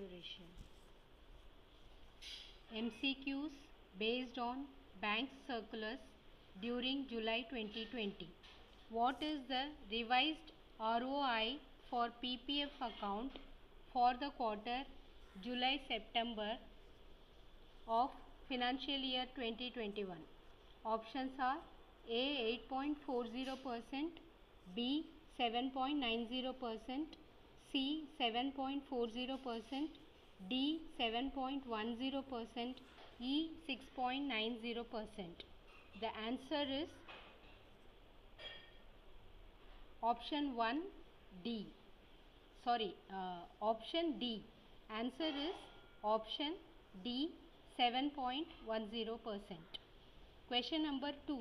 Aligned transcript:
duration. 0.00 0.48
MCQs 2.74 3.56
based 3.98 4.38
on 4.38 4.64
bank 5.02 5.28
circulars 5.46 5.98
during 6.62 7.06
July 7.10 7.44
2020. 7.50 8.28
What 8.90 9.16
is 9.20 9.40
the 9.48 9.64
revised 9.90 10.52
ROI 10.80 11.58
for 11.90 12.08
PPF 12.22 12.74
account 12.88 13.38
for 13.92 14.12
the 14.20 14.30
quarter 14.36 14.80
July 15.42 15.80
September 15.88 16.50
of 17.88 18.10
financial 18.48 19.08
year 19.12 19.26
2021? 19.34 20.16
Options 20.84 21.32
are 21.38 21.58
A 22.08 22.60
8.40%, 22.70 24.10
B 24.74 25.06
7.90%, 25.38 27.20
C 27.72 28.04
7.40%, 28.20 29.88
D 30.48 30.80
7.10%, 30.98 32.74
E 33.20 33.50
6.90%. 33.68 35.44
The 36.00 36.08
answer 36.26 36.64
is 36.82 36.88
option 40.02 40.56
1 40.56 40.82
D. 41.44 41.66
Sorry, 42.64 42.94
uh, 43.12 43.40
option 43.60 44.18
D. 44.18 44.42
Answer 44.98 45.30
is 45.48 45.54
option 46.02 46.54
D 47.04 47.30
7.10%. 47.78 48.46
Question 50.48 50.82
number 50.82 51.12
2. 51.26 51.38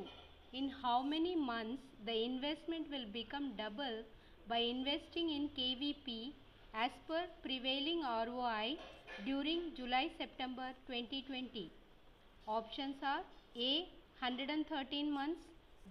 In 0.53 0.69
how 0.81 1.01
many 1.01 1.35
months 1.35 1.81
the 2.05 2.23
investment 2.23 2.89
will 2.91 3.05
become 3.11 3.53
double 3.57 4.03
by 4.49 4.57
investing 4.57 5.29
in 5.29 5.43
KVP 5.57 6.31
as 6.73 6.91
per 7.07 7.21
prevailing 7.43 8.01
ROI 8.01 8.77
during 9.23 9.59
July 9.77 10.09
September 10.17 10.69
2020? 10.87 11.71
Options 12.47 12.95
are 13.03 13.21
A 13.55 13.87
113 14.21 15.11
months, 15.13 15.41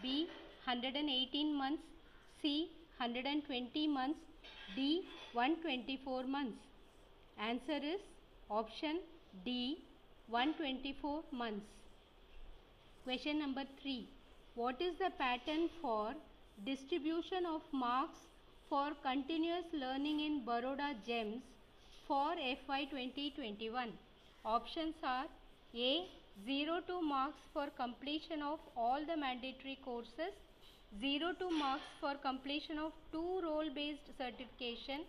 B 0.03 0.29
118 0.65 1.55
months, 1.55 1.85
C 2.43 2.71
120 2.97 3.87
months, 3.87 4.19
D 4.75 5.05
124 5.35 6.25
months. 6.25 6.59
Answer 7.39 7.79
is 7.95 8.01
option 8.51 8.99
D 9.45 9.79
124 10.29 11.23
months. 11.31 11.67
Question 13.05 13.39
number 13.39 13.63
3. 13.83 14.09
What 14.57 14.83
is 14.83 14.99
the 14.99 15.11
pattern 15.17 15.71
for 15.81 16.15
distribution 16.67 17.47
of 17.47 17.63
marks 17.73 18.27
for 18.69 18.93
continuous 19.03 19.65
learning 19.73 20.21
in 20.21 20.45
Baroda 20.45 20.95
GEMS 21.07 21.43
for 22.07 22.35
FY 22.67 22.85
2021? 22.91 23.93
Options 24.45 24.95
are 25.03 25.25
A. 25.75 26.07
0 26.47 26.81
to 26.87 27.01
marks 27.01 27.41
for 27.53 27.69
completion 27.79 28.43
of 28.43 28.59
all 28.77 29.01
the 29.07 29.17
mandatory 29.17 29.79
courses, 29.85 30.35
0 31.01 31.33
to 31.39 31.51
marks 31.51 31.89
for 32.01 32.15
completion 32.17 32.79
of 32.79 32.93
two 33.11 33.41
role 33.43 33.71
based 33.75 34.07
certification, 34.19 35.01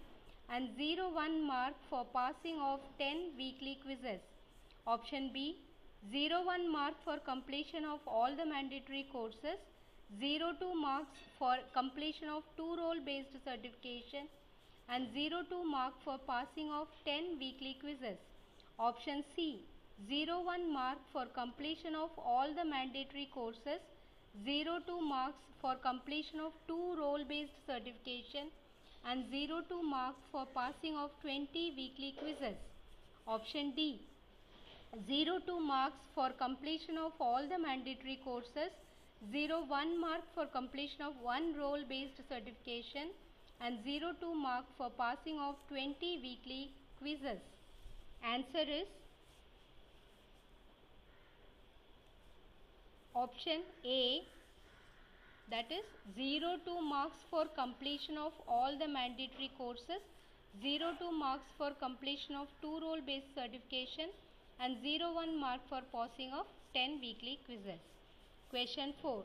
and 0.49 0.69
0 0.77 1.09
1 1.13 1.45
mark 1.45 1.73
for 1.89 2.05
passing 2.13 2.59
of 2.61 2.79
10 2.97 3.31
weekly 3.37 3.77
quizzes. 3.83 4.21
Option 4.87 5.31
B 5.33 5.57
0 6.11 6.45
1 6.45 6.71
mark 6.71 6.93
for 7.03 7.17
completion 7.17 7.83
of 7.83 7.99
all 8.07 8.33
the 8.35 8.45
mandatory 8.45 9.05
courses, 9.11 9.59
0 10.17 10.53
2 10.59 10.73
marks 10.73 11.19
for 11.37 11.55
completion 11.73 12.29
of 12.29 12.43
two 12.57 12.75
role 12.77 12.99
based 13.05 13.35
certification, 13.45 14.27
and 14.89 15.07
0 15.13 15.43
2 15.49 15.63
mark 15.63 15.93
for 16.03 16.17
passing 16.27 16.71
of 16.71 16.87
10 17.05 17.37
weekly 17.39 17.77
quizzes. 17.79 18.17
Option 18.79 19.23
C 19.35 19.61
0 20.09 20.41
1 20.41 20.73
mark 20.73 20.97
for 21.13 21.25
completion 21.27 21.93
of 21.93 22.09
all 22.17 22.47
the 22.55 22.65
mandatory 22.65 23.29
courses, 23.31 23.81
0 24.43 24.79
2 24.87 24.99
marks 24.99 25.37
for 25.61 25.75
completion 25.75 26.39
of 26.39 26.53
two 26.67 26.95
role 26.97 27.23
based 27.29 27.53
certification, 27.67 28.49
and 29.05 29.29
0 29.29 29.61
2 29.69 29.83
mark 29.83 30.15
for 30.31 30.47
passing 30.55 30.97
of 30.97 31.11
20 31.21 31.73
weekly 31.77 32.15
quizzes. 32.17 32.57
Option 33.27 33.73
D 33.75 34.01
0 35.07 35.39
2 35.45 35.59
marks 35.59 36.01
for 36.15 36.31
completion 36.31 36.97
of 36.97 37.11
all 37.19 37.47
the 37.47 37.59
mandatory 37.59 38.19
courses, 38.23 38.73
0 39.31 39.65
1 39.67 39.99
mark 39.99 40.21
for 40.33 40.45
completion 40.45 41.01
of 41.01 41.13
one 41.21 41.53
role 41.57 41.83
based 41.87 42.21
certification, 42.29 43.09
and 43.59 43.83
0 43.83 44.13
2 44.21 44.33
mark 44.33 44.65
for 44.77 44.89
passing 44.97 45.37
of 45.39 45.55
20 45.67 46.19
weekly 46.21 46.71
quizzes. 46.99 47.41
Answer 48.23 48.63
is 48.77 48.87
option 53.13 53.61
A 53.85 54.23
that 55.51 55.69
is 55.69 55.85
0 56.15 56.55
2 56.65 56.81
marks 56.81 57.17
for 57.29 57.45
completion 57.59 58.17
of 58.17 58.31
all 58.47 58.77
the 58.79 58.87
mandatory 58.87 59.51
courses, 59.57 60.01
0 60.61 60.95
2 60.97 61.11
marks 61.11 61.51
for 61.57 61.71
completion 61.71 62.35
of 62.35 62.47
two 62.61 62.79
role 62.79 63.01
based 63.05 63.35
certification, 63.35 64.09
and 64.61 64.81
0 64.81 65.13
1 65.13 65.37
mark 65.37 65.59
for 65.67 65.81
passing 65.91 66.31
of 66.31 66.45
10 66.73 67.01
weekly 67.01 67.39
quizzes. 67.45 67.98
Question 68.49 68.93
4. 69.03 69.23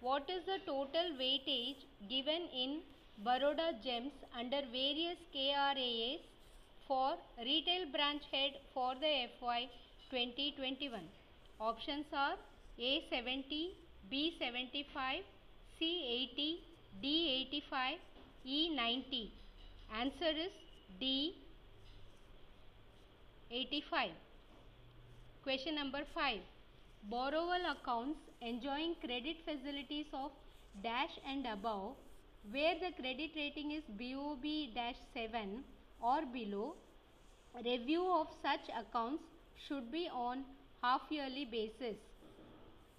What 0.00 0.28
is 0.28 0.44
the 0.44 0.58
total 0.66 1.12
weightage 1.16 1.82
given 2.08 2.48
in 2.52 2.80
Baroda 3.24 3.70
GEMS 3.84 4.10
under 4.36 4.62
various 4.72 5.18
KRAs 5.32 6.18
for 6.88 7.14
retail 7.38 7.86
branch 7.92 8.22
head 8.32 8.54
for 8.74 8.94
the 8.96 9.28
FY 9.38 9.68
2021? 10.10 11.00
Options 11.60 12.06
are 12.12 12.34
A 12.80 13.04
70, 13.08 13.76
B 14.10 14.34
75, 14.40 15.22
C 15.78 16.28
80, 16.32 16.58
D 17.00 17.46
85, 17.52 17.94
E 18.44 18.74
90. 18.74 19.32
Answer 20.00 20.32
is 20.46 20.52
D 20.98 21.36
85. 23.52 24.10
Question 25.44 25.76
number 25.76 26.02
5. 26.12 26.38
Borrower 27.08 27.60
accounts 27.70 28.18
enjoying 28.40 28.94
credit 29.04 29.36
facilities 29.44 30.06
of 30.12 30.30
dash 30.82 31.18
and 31.28 31.46
above 31.46 31.96
where 32.52 32.74
the 32.74 32.90
credit 33.00 33.30
rating 33.36 33.72
is 33.72 33.82
BOB 33.98 34.44
7 35.14 35.64
or 36.00 36.20
below 36.32 36.74
review 37.64 38.04
of 38.12 38.28
such 38.42 38.68
accounts 38.80 39.24
should 39.66 39.90
be 39.90 40.08
on 40.12 40.44
half 40.82 41.02
yearly 41.10 41.44
basis. 41.44 41.96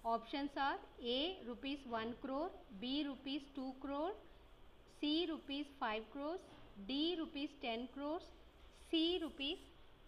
Options 0.04 0.50
are 0.56 0.78
A 1.04 1.38
rupees 1.46 1.78
1 1.88 2.14
crore, 2.22 2.50
B 2.80 3.04
rupees 3.06 3.42
2 3.54 3.72
crore, 3.80 4.12
C 5.00 5.26
rupees 5.30 5.66
5 5.78 6.02
crores, 6.12 6.40
D 6.86 7.16
rupees 7.18 7.50
10 7.62 7.88
crores, 7.94 8.22
C 8.90 9.18
rupees 9.22 9.58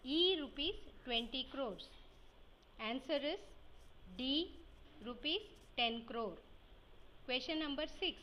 E 0.03 0.37
rupees 0.39 0.75
20 1.05 1.47
crores. 1.51 1.87
Answer 2.79 3.19
is 3.33 3.39
D 4.17 4.62
rupees 5.05 5.41
10 5.77 6.03
crore. 6.07 6.37
Question 7.25 7.59
number 7.59 7.85
6. 7.99 8.17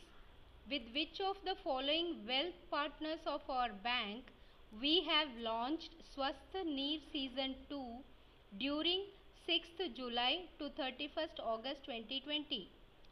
With 0.70 0.82
which 0.94 1.20
of 1.20 1.36
the 1.44 1.54
following 1.64 2.26
wealth 2.26 2.58
partners 2.70 3.20
of 3.26 3.40
our 3.48 3.70
bank 3.82 4.24
we 4.80 5.02
have 5.08 5.28
launched 5.42 5.94
Swasth 6.14 6.54
Neev 6.54 7.00
Season 7.12 7.54
2 7.68 7.82
during 8.58 9.02
6th 9.48 9.94
July 9.96 10.42
to 10.58 10.70
31st 10.80 11.40
August 11.42 11.84
2020? 11.86 12.70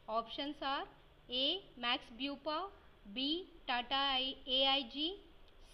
Options 0.08 0.56
are 0.62 0.84
A. 1.30 1.60
Max 1.76 2.02
Bupa, 2.20 2.66
B. 3.14 3.48
Tata 3.66 4.02
AIG, 4.46 5.18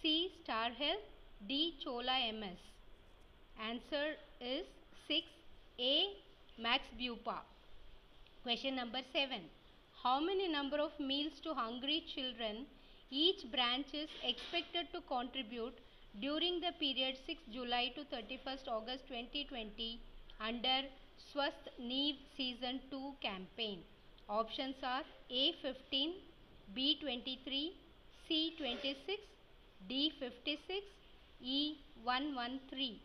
C. 0.01 0.31
Star 0.43 0.69
Health, 0.71 1.05
D. 1.47 1.75
Chola 1.83 2.31
MS. 2.33 2.57
Answer 3.69 4.15
is 4.41 4.65
6. 5.07 5.27
A. 5.79 6.05
Max 6.57 6.83
Bupa. 6.99 7.41
Question 8.45 8.75
number 8.75 8.99
7. 9.11 9.41
How 10.03 10.19
many 10.19 10.47
number 10.47 10.77
of 10.77 10.91
meals 10.99 11.39
to 11.45 11.55
hungry 11.55 12.03
children 12.13 12.67
each 13.09 13.51
branch 13.51 13.87
is 13.91 14.07
expected 14.23 14.85
to 14.93 15.01
contribute 15.07 15.79
during 16.21 16.59
the 16.61 16.71
period 16.79 17.17
6 17.25 17.41
July 17.51 17.91
to 17.95 18.01
31st 18.15 18.67
August 18.67 19.07
2020 19.07 19.99
under 20.39 20.77
Swasth 21.33 21.65
Neev 21.81 22.17
Season 22.37 22.79
2 22.91 23.13
campaign? 23.19 23.79
Options 24.29 24.75
are 24.83 25.01
A 25.31 25.53
15, 25.63 26.13
B 26.75 26.99
23, 27.01 27.73
C 28.27 28.53
26, 28.59 29.23
D 29.89 30.13
56, 30.19 30.85
E 31.41 31.77
113. 32.03 32.99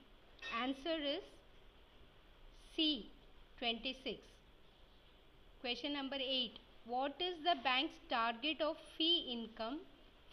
Answer 0.62 0.98
is 1.16 1.24
C 2.76 3.10
26. 3.58 4.29
Question 5.60 5.92
number 5.92 6.16
8. 6.16 6.58
What 6.86 7.16
is 7.20 7.34
the 7.44 7.54
bank's 7.62 7.92
target 8.08 8.62
of 8.62 8.76
fee 8.96 9.28
income 9.30 9.80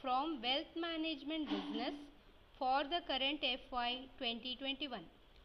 from 0.02 0.42
wealth 0.42 0.74
management 0.80 1.50
business 1.50 1.96
for 2.58 2.84
the 2.86 3.02
current 3.10 3.42
FY 3.70 4.08
2021. 4.20 5.02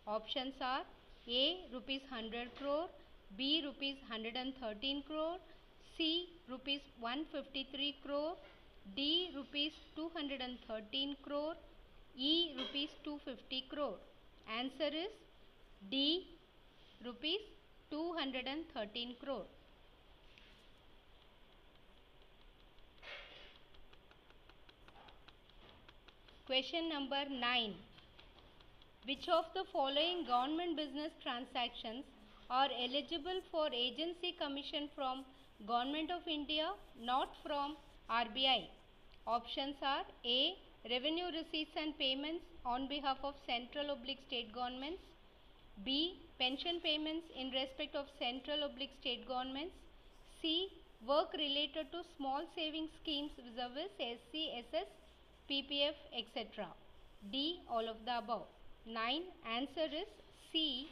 Options 0.06 0.54
are 0.60 0.82
A 1.28 1.64
rupees 1.72 2.02
100 2.08 2.54
crore, 2.60 2.86
B 3.36 3.62
rupees 3.64 3.96
113 4.08 5.02
crore, 5.02 5.38
C 5.96 6.28
rupees 6.48 6.82
153 7.00 7.96
crore, 8.04 8.34
D 8.94 9.32
rupees 9.34 9.72
213 9.96 11.16
crore, 11.24 11.54
E 12.16 12.54
rupees 12.56 12.90
250 13.02 13.64
crore. 13.68 13.98
Answer 14.60 14.94
is 14.94 15.10
D 15.90 16.28
rupees 17.04 17.40
213 17.90 19.16
crore. 19.20 19.46
Question 26.46 26.88
number 26.88 27.24
9. 27.30 27.74
Which 29.06 29.28
of 29.28 29.44
the 29.54 29.62
following 29.72 30.24
government 30.26 30.76
business 30.76 31.12
transactions 31.22 32.04
are 32.50 32.68
eligible 32.84 33.40
for 33.52 33.68
agency 33.72 34.32
commission 34.32 34.88
from 34.96 35.24
Government 35.68 36.10
of 36.10 36.26
India, 36.26 36.72
not 37.00 37.28
from 37.44 37.76
RBI? 38.10 38.66
Options 39.24 39.76
are 39.82 40.04
A. 40.24 40.58
Revenue 40.90 41.26
receipts 41.26 41.76
and 41.76 41.96
payments 41.96 42.44
on 42.66 42.88
behalf 42.88 43.18
of 43.22 43.34
central 43.46 43.90
oblique 43.90 44.24
state 44.26 44.52
governments. 44.52 45.00
B. 45.84 46.18
Pension 46.40 46.80
payments 46.82 47.28
in 47.38 47.52
respect 47.52 47.94
of 47.94 48.06
central 48.18 48.64
oblique 48.64 48.96
state 49.00 49.28
governments. 49.28 49.76
C. 50.40 50.72
Work 51.06 51.34
related 51.34 51.92
to 51.92 52.02
small 52.16 52.42
savings 52.56 52.90
schemes 53.00 53.30
vis-a-vis 53.38 53.94
SC, 53.96 54.34
SS, 54.58 54.88
PPF, 55.52 55.96
etc. 56.18 56.66
D. 57.30 57.60
All 57.68 57.86
of 57.86 57.96
the 58.06 58.16
above. 58.16 58.46
9. 58.86 59.22
Answer 59.54 59.88
is 60.02 60.08
C. 60.50 60.88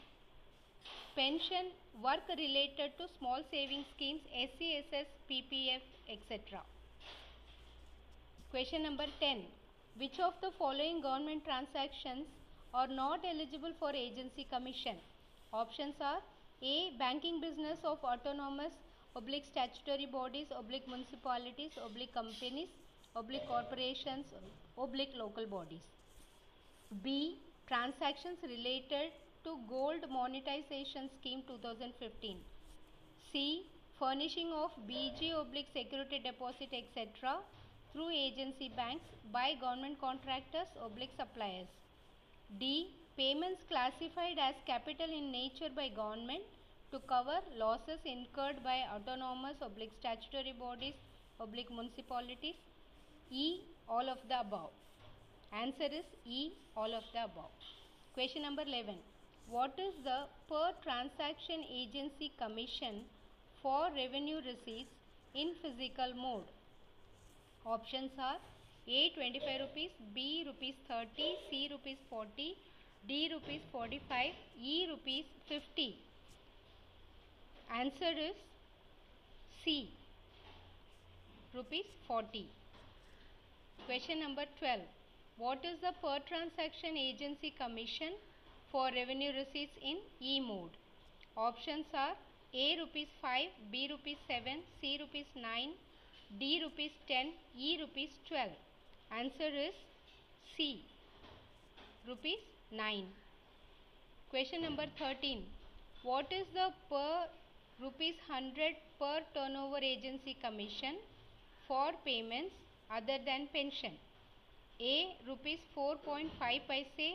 Pension, 1.16 1.70
work 2.02 2.20
related 2.28 2.92
to 2.98 3.06
small 3.18 3.40
saving 3.50 3.86
schemes, 3.94 4.20
SCSS, 4.36 5.06
PPF, 5.30 5.80
etc. 6.10 6.60
Question 8.50 8.82
number 8.82 9.06
10. 9.18 9.38
Which 9.96 10.20
of 10.20 10.34
the 10.42 10.50
following 10.58 11.00
government 11.00 11.42
transactions 11.46 12.26
are 12.74 12.86
not 12.86 13.20
eligible 13.24 13.72
for 13.78 13.92
agency 13.92 14.46
commission? 14.52 14.96
Options 15.54 15.94
are 16.02 16.20
A. 16.62 16.90
Banking 16.98 17.40
business 17.40 17.78
of 17.82 18.04
autonomous 18.04 18.74
oblique 19.16 19.46
statutory 19.50 20.06
bodies 20.06 20.46
oblique 20.56 20.86
municipalities 20.86 21.72
oblique 21.84 22.14
companies 22.14 22.68
oblique 23.16 23.46
corporations 23.48 24.26
oblique 24.78 25.14
local 25.16 25.46
bodies. 25.46 25.86
B. 27.02 27.38
Transactions 27.66 28.38
related 28.42 29.10
to 29.44 29.58
gold 29.68 30.04
monetization 30.10 31.10
scheme 31.18 31.42
2015. 31.46 32.38
C. 33.32 33.66
Furnishing 33.98 34.52
of 34.52 34.70
BG 34.88 35.32
oblique 35.40 35.68
security 35.72 36.20
deposit 36.20 36.70
etc. 36.72 37.38
through 37.92 38.10
agency 38.10 38.70
banks 38.76 39.04
by 39.32 39.54
government 39.60 40.00
contractors 40.00 40.68
oblique 40.80 41.14
suppliers. 41.18 41.68
D. 42.58 42.94
Payments 43.16 43.62
classified 43.68 44.38
as 44.38 44.54
capital 44.66 45.10
in 45.10 45.32
nature 45.32 45.68
by 45.74 45.88
government 45.88 46.42
to 46.92 47.00
cover 47.00 47.40
losses 47.56 48.00
incurred 48.04 48.62
by 48.64 48.84
autonomous 48.94 49.56
oblique 49.60 49.92
statutory 49.98 50.54
bodies 50.58 50.94
oblique 51.40 51.70
municipalities. 51.70 52.56
E. 53.30 53.60
All 53.88 54.08
of 54.08 54.18
the 54.28 54.40
above. 54.40 54.70
Answer 55.52 55.88
is 56.00 56.04
E. 56.24 56.50
All 56.76 56.92
of 56.94 57.04
the 57.12 57.24
above. 57.24 57.50
Question 58.14 58.42
number 58.42 58.62
11. 58.62 58.96
What 59.48 59.72
is 59.78 59.94
the 60.04 60.26
per 60.48 60.72
transaction 60.82 61.64
agency 61.70 62.32
commission 62.38 63.02
for 63.62 63.88
revenue 63.94 64.38
receipts 64.38 64.90
in 65.34 65.54
physical 65.62 66.12
mode? 66.14 66.44
Options 67.64 68.10
are 68.18 68.38
A 68.88 69.10
25 69.10 69.60
rupees, 69.60 69.90
B 70.14 70.44
rupees 70.46 70.74
30, 70.88 71.36
C 71.48 71.68
rupees 71.70 71.98
40, 72.08 72.56
D 73.06 73.30
rupees 73.32 73.60
45, 73.70 74.32
E 74.60 74.86
rupees 74.90 75.24
50. 75.48 75.96
Answer 77.72 78.14
is 78.28 78.34
C 79.64 79.90
rupees 81.54 81.86
40. 82.08 82.48
Question 83.86 84.20
number 84.20 84.44
12. 84.58 84.80
What 85.38 85.64
is 85.64 85.78
the 85.80 85.92
per 86.00 86.18
transaction 86.28 86.96
agency 86.96 87.50
commission 87.58 88.12
for 88.70 88.84
revenue 88.94 89.32
receipts 89.32 89.76
in 89.82 89.98
E 90.20 90.40
mode? 90.40 90.70
Options 91.36 91.86
are 91.92 92.14
A 92.54 92.78
rupees 92.78 93.08
5, 93.20 93.48
B 93.72 93.88
rupees 93.90 94.18
7, 94.28 94.60
C 94.80 94.98
rupees 95.00 95.26
9, 95.34 95.70
D 96.38 96.60
rupees 96.62 96.92
10, 97.08 97.32
E 97.58 97.78
rupees 97.80 98.10
12. 98.28 98.50
Answer 99.18 99.50
is 99.66 99.74
C 100.56 100.84
rupees 102.06 102.38
9. 102.70 103.04
Question 104.30 104.62
number 104.62 104.86
13. 104.98 105.44
What 106.02 106.32
is 106.32 106.46
the 106.54 106.72
per 106.88 107.26
rupees 107.82 108.14
100 108.28 108.74
per 108.98 109.20
turnover 109.34 109.78
agency 109.78 110.36
commission 110.42 110.96
for 111.66 111.92
payments 112.04 112.54
other 112.90 113.18
than 113.24 113.48
pension? 113.52 113.92
A 114.80 115.16
rupees 115.26 115.58
4.5 115.76 116.60
paise, 116.68 117.14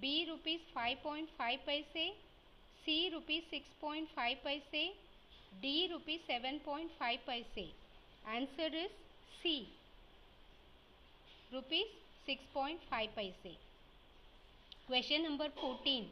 B 0.00 0.26
rupees 0.28 0.60
5.5 0.76 1.26
paise, 1.66 2.12
C 2.84 3.10
rupees 3.12 3.44
6.5 3.52 4.36
paise, 4.44 4.92
D 5.62 5.88
rupees 5.92 6.20
7.5 6.28 7.18
paise. 7.26 7.72
Answer 8.34 8.76
is 8.76 8.90
C 9.42 9.68
rupees 11.52 11.86
6.5 12.28 13.08
paise. 13.16 13.56
Question 14.88 15.22
number 15.22 15.48
14. 15.60 16.06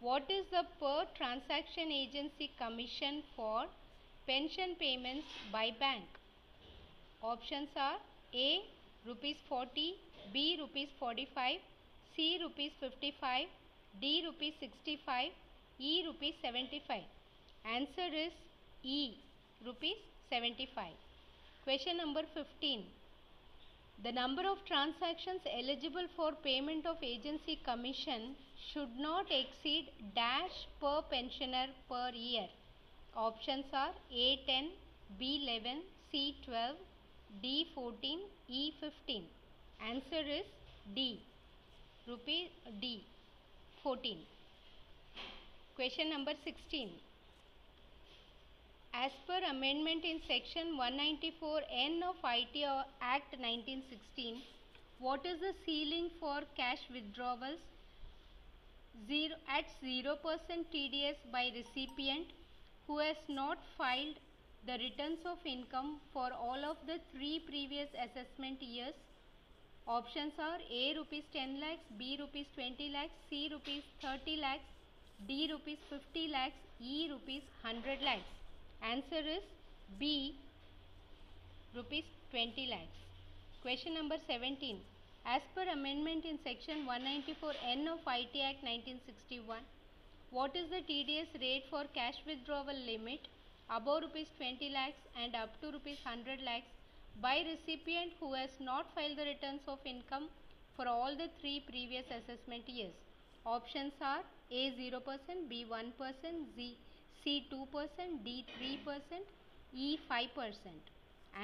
What 0.00 0.30
is 0.30 0.44
the 0.52 0.64
per 0.80 1.04
transaction 1.16 1.90
agency 1.90 2.50
commission 2.56 3.22
for 3.34 3.64
pension 4.26 4.76
payments 4.78 5.26
by 5.52 5.72
bank? 5.80 6.04
Options 7.22 7.68
are 7.76 7.98
A 8.34 8.60
rupees 9.06 9.36
40, 9.48 9.94
B 10.32 10.56
rupees 10.60 10.88
45, 10.98 11.60
C 12.14 12.38
rupees 12.42 12.72
55, 12.80 13.46
D 14.00 14.22
rupees 14.26 14.54
65, 14.60 15.30
E 15.78 16.04
rupees 16.06 16.34
75. 16.42 17.02
Answer 17.64 18.08
is 18.12 18.32
E 18.82 19.14
rupees 19.64 19.96
75. 20.30 20.92
Question 21.64 21.96
number 21.96 22.22
15. 22.34 22.84
The 24.04 24.12
number 24.12 24.42
of 24.48 24.64
transactions 24.64 25.40
eligible 25.46 26.06
for 26.14 26.32
payment 26.44 26.86
of 26.86 26.96
agency 27.02 27.58
commission 27.64 28.36
should 28.72 28.96
not 28.96 29.26
exceed 29.30 29.90
dash 30.14 30.66
per 30.80 31.02
pensioner 31.10 31.66
per 31.88 32.10
year. 32.14 32.48
Options 33.16 33.64
are 33.72 33.94
A10, 34.12 34.68
B11, 35.20 35.80
C12, 36.12 36.76
D14, 37.42 38.18
E15. 38.50 39.22
Answer 39.90 40.22
is 40.38 40.46
D. 40.94 41.20
Rupee 42.06 42.50
D. 42.80 43.04
14. 43.82 44.18
Question 45.76 46.10
number 46.10 46.32
16. 46.44 46.90
As 48.94 49.12
per 49.26 49.38
amendment 49.50 50.04
in 50.04 50.20
section 50.26 50.76
194N 50.78 52.02
of 52.02 52.16
IT 52.24 52.64
Act 53.00 53.32
1916, 53.38 54.42
what 54.98 55.24
is 55.24 55.38
the 55.40 55.52
ceiling 55.64 56.10
for 56.18 56.40
cash 56.56 56.80
withdrawals 56.92 57.60
zero, 59.06 59.36
at 59.48 59.64
0% 59.84 60.16
TDS 60.74 61.16
by 61.30 61.52
recipient 61.54 62.26
who 62.86 62.98
has 62.98 63.16
not 63.28 63.58
filed 63.76 64.16
the 64.66 64.78
returns 64.78 65.18
of 65.24 65.38
income 65.44 66.00
for 66.12 66.30
all 66.32 66.64
of 66.64 66.76
the 66.86 66.98
three 67.12 67.40
previous 67.48 67.88
assessment 67.94 68.62
years? 68.62 68.94
Options 69.86 70.32
are 70.38 70.58
A 70.70 70.94
rupees 70.96 71.24
10 71.32 71.60
lakhs, 71.60 71.84
B 71.98 72.16
rupees 72.20 72.46
20 72.54 72.90
lakhs, 72.92 73.14
C 73.30 73.48
rupees 73.50 73.82
30 74.02 74.36
lakhs, 74.36 74.68
D 75.26 75.48
rupees 75.50 75.78
50 75.88 76.28
lakhs, 76.28 76.60
E 76.80 77.08
rupees 77.10 77.42
100 77.62 78.02
lakhs. 78.02 78.28
Answer 78.82 79.22
is 79.36 79.42
B 79.98 80.36
rupees 81.74 82.04
20 82.30 82.66
lakhs. 82.66 82.98
Question 83.62 83.94
number 83.94 84.16
17. 84.26 84.78
As 85.24 85.42
per 85.54 85.64
amendment 85.72 86.24
in 86.24 86.38
section 86.44 86.86
194N 86.86 87.88
of 87.92 88.00
IT 88.06 88.34
Act 88.48 88.62
1961, 88.62 89.58
what 90.30 90.54
is 90.54 90.68
the 90.70 90.82
TDS 90.88 91.40
rate 91.40 91.64
for 91.70 91.84
cash 91.94 92.20
withdrawal 92.26 92.78
limit 92.86 93.26
above 93.70 94.02
rupees 94.02 94.28
20 94.36 94.70
lakhs 94.70 95.02
and 95.22 95.34
up 95.34 95.60
to 95.60 95.70
rupees 95.70 95.98
100 96.02 96.40
lakhs 96.42 96.72
by 97.20 97.44
recipient 97.50 98.12
who 98.20 98.32
has 98.34 98.50
not 98.60 98.92
filed 98.94 99.18
the 99.18 99.24
returns 99.24 99.60
of 99.68 99.78
income 99.84 100.28
for 100.76 100.86
all 100.88 101.16
the 101.16 101.28
three 101.40 101.60
previous 101.68 102.06
assessment 102.18 102.68
years. 102.68 102.94
Options 103.44 103.92
are 104.00 104.22
A 104.50 104.70
0%, 104.72 105.48
B 105.48 105.66
1%, 105.68 105.92
Z, 106.56 106.76
C 107.22 107.46
2%, 107.52 108.24
D 108.24 108.44
3%, 108.58 109.00
E 109.74 109.98
5%. 110.10 110.28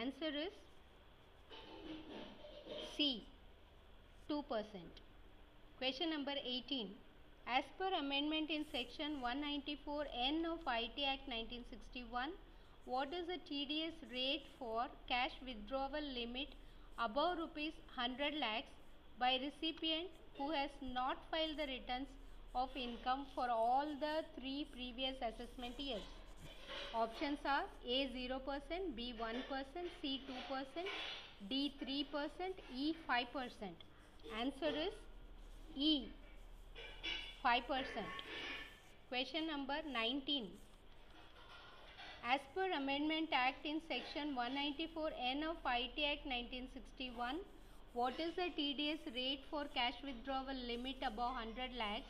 Answer 0.01 0.33
is 0.47 0.53
C 2.97 3.27
2%. 4.31 4.45
Question 5.79 6.11
number 6.11 6.35
18. 6.45 6.89
As 7.47 7.65
per 7.79 7.93
amendment 7.99 8.49
in 8.49 8.65
section 8.73 9.21
194N 9.21 10.47
of 10.51 10.61
IT 10.67 10.97
Act 11.05 11.29
1961, 11.29 12.31
what 12.87 13.13
is 13.13 13.27
the 13.27 13.39
TDS 13.49 13.93
rate 14.11 14.47
for 14.59 14.87
cash 15.09 15.33
withdrawal 15.45 16.01
limit 16.01 16.49
above 16.99 17.37
rupees 17.37 17.75
100 17.97 18.41
lakhs 18.41 18.73
by 19.19 19.39
recipient 19.45 20.09
who 20.39 20.51
has 20.53 20.71
not 20.81 21.19
filed 21.31 21.59
the 21.59 21.67
returns 21.67 22.09
of 22.55 22.71
income 22.75 23.27
for 23.35 23.51
all 23.51 23.87
the 24.01 24.25
three 24.41 24.67
previous 24.73 25.15
assessment 25.21 25.79
years. 25.79 26.03
Options 26.95 27.39
are 27.45 27.65
A 27.87 28.09
0%, 28.09 28.97
B 28.97 29.15
1%, 29.21 29.91
C 30.01 30.23
2%, 30.27 30.85
D 31.51 31.73
3%, 31.79 32.53
E 32.75 32.95
5%. 33.07 33.53
Answer 34.41 34.77
is 34.89 34.95
E 35.77 36.09
5%. 37.45 37.61
Question 39.11 39.47
number 39.47 39.77
19. 39.93 40.49
As 42.25 42.41
per 42.55 42.73
Amendment 42.73 43.29
Act 43.33 43.67
in 43.67 43.83
Section 43.87 44.35
194N 44.35 45.45
of 45.45 45.61
IT 45.61 45.99
Act 46.11 46.25
1961, 46.25 47.37
what 47.93 48.15
is 48.19 48.33
the 48.35 48.49
TDS 48.57 49.13
rate 49.15 49.45
for 49.51 49.67
cash 49.75 49.93
withdrawal 50.03 50.57
limit 50.67 50.97
above 51.05 51.37
100 51.37 51.77
lakhs 51.77 52.09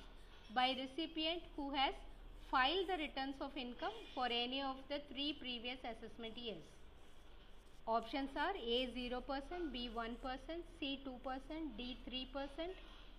by 0.55 0.69
recipient 0.79 1.43
who 1.57 1.71
has 1.75 1.95
filed 2.49 2.87
the 2.87 3.03
returns 3.03 3.35
of 3.41 3.51
income 3.57 3.99
for 4.15 4.27
any 4.27 4.63
of 4.63 4.77
the 4.89 5.03
three 5.11 5.33
previous 5.41 5.83
assessment 5.83 6.39
years? 6.39 6.63
Options 7.89 8.31
are 8.37 8.55
A 8.55 8.87
0%, 8.95 9.73
B 9.73 9.91
1%, 9.93 10.15
C 10.79 11.01
2%, 11.05 11.77
D 11.77 11.99
3%, 12.09 12.71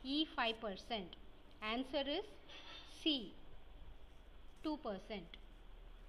E 0.05 0.25
5%. 0.39 1.24
Answer 1.61 2.03
is 2.07 2.25
C 3.01 3.33
2%. 4.63 4.77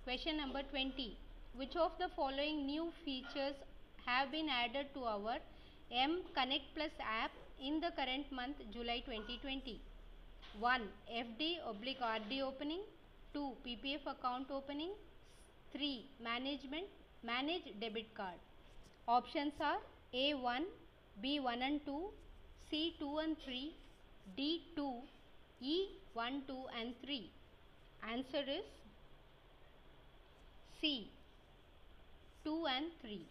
Question 0.05 0.37
number 0.37 0.62
20. 0.62 1.17
Which 1.57 1.76
of 1.76 1.93
the 1.99 2.09
following 2.15 2.67
new 2.67 2.93
features 3.05 3.55
have 4.05 4.31
been 4.31 4.49
added 4.49 4.87
to 4.95 5.05
our 5.05 5.38
M 5.91 6.23
Connect 6.35 6.75
Plus 6.75 6.91
app 7.00 7.31
in 7.61 7.81
the 7.81 7.91
current 7.97 8.31
month 8.31 8.57
July 8.73 9.03
2020. 9.07 9.81
1. 10.59 10.81
FD 11.12 11.57
oblique 11.69 12.00
RD 12.00 12.41
opening 12.43 12.81
2. 13.35 13.53
PPF 13.67 14.07
account 14.07 14.50
opening 14.50 14.91
3. 15.73 16.07
Management 16.23 16.87
manage 17.23 17.65
debit 17.81 18.15
card 18.15 18.38
options 19.09 19.53
are 19.61 19.79
A1 20.15 20.65
B1 21.23 21.61
and 21.62 21.81
2 21.87 22.11
C2 22.71 23.25
and 23.25 23.37
3 23.45 23.75
D2 24.38 25.00
E1 25.63 26.47
2 26.47 26.57
and 26.81 26.95
3 27.05 27.31
answer 28.13 28.45
is 28.59 28.67
C 30.81 31.11
2 32.45 32.67
and 32.67 32.87
3 33.01 33.27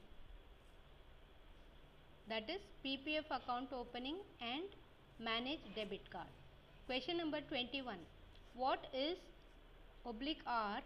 that 2.27 2.49
is 2.49 2.61
PPF 2.83 3.27
account 3.29 3.69
opening 3.71 4.15
and 4.41 4.63
manage 5.19 5.59
debit 5.75 6.09
card. 6.11 6.27
Question 6.87 7.17
number 7.17 7.39
21. 7.41 7.97
What 8.55 8.87
is 8.93 9.17
oblique 10.05 10.41
R 10.47 10.81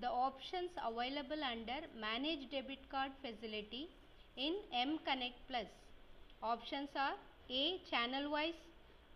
the 0.00 0.08
options 0.08 0.70
available 0.86 1.42
under 1.42 1.78
manage 1.98 2.50
debit 2.50 2.90
card 2.90 3.12
facility 3.22 3.88
in 4.36 4.54
M 4.74 4.98
Connect 5.06 5.38
Plus? 5.48 5.66
Options 6.42 6.88
are 6.94 7.14
A 7.50 7.80
channel 7.90 8.30
wise 8.30 8.60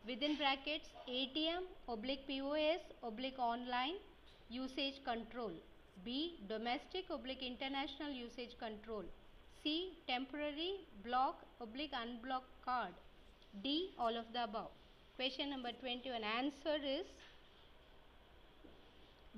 within 0.08 0.36
brackets 0.40 0.88
ATM 1.08 1.64
oblique 1.88 2.26
POS 2.26 2.82
oblique 3.02 3.38
online 3.38 3.96
usage 4.48 4.98
control. 5.04 5.52
B 6.04 6.38
domestic 6.48 7.10
oblique 7.10 7.42
international 7.42 8.10
usage 8.10 8.56
control. 8.58 9.04
C. 9.62 9.94
Temporary 10.06 10.74
block 11.04 11.42
oblique 11.60 11.92
unblock 11.92 12.44
card. 12.64 12.92
D. 13.64 13.90
All 13.98 14.16
of 14.16 14.26
the 14.32 14.44
above. 14.44 14.70
Question 15.16 15.50
number 15.50 15.72
21. 15.80 16.22
Answer 16.22 16.76
is 16.84 17.06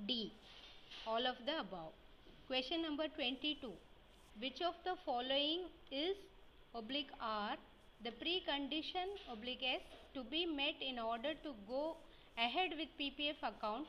D. 0.05 0.31
All 1.07 1.25
of 1.25 1.37
the 1.45 1.59
above. 1.61 1.93
Question 2.47 2.83
number 2.83 3.07
22. 3.15 3.71
Which 4.39 4.61
of 4.61 4.75
the 4.83 4.95
following 5.05 5.63
is 5.91 6.15
oblique 6.75 7.11
R 7.19 7.57
the 8.03 8.11
precondition 8.11 9.09
oblique 9.31 9.63
S 9.63 9.81
to 10.13 10.23
be 10.23 10.45
met 10.45 10.75
in 10.81 10.99
order 10.99 11.33
to 11.43 11.53
go 11.67 11.97
ahead 12.37 12.71
with 12.77 12.89
PPF 12.99 13.41
account 13.43 13.87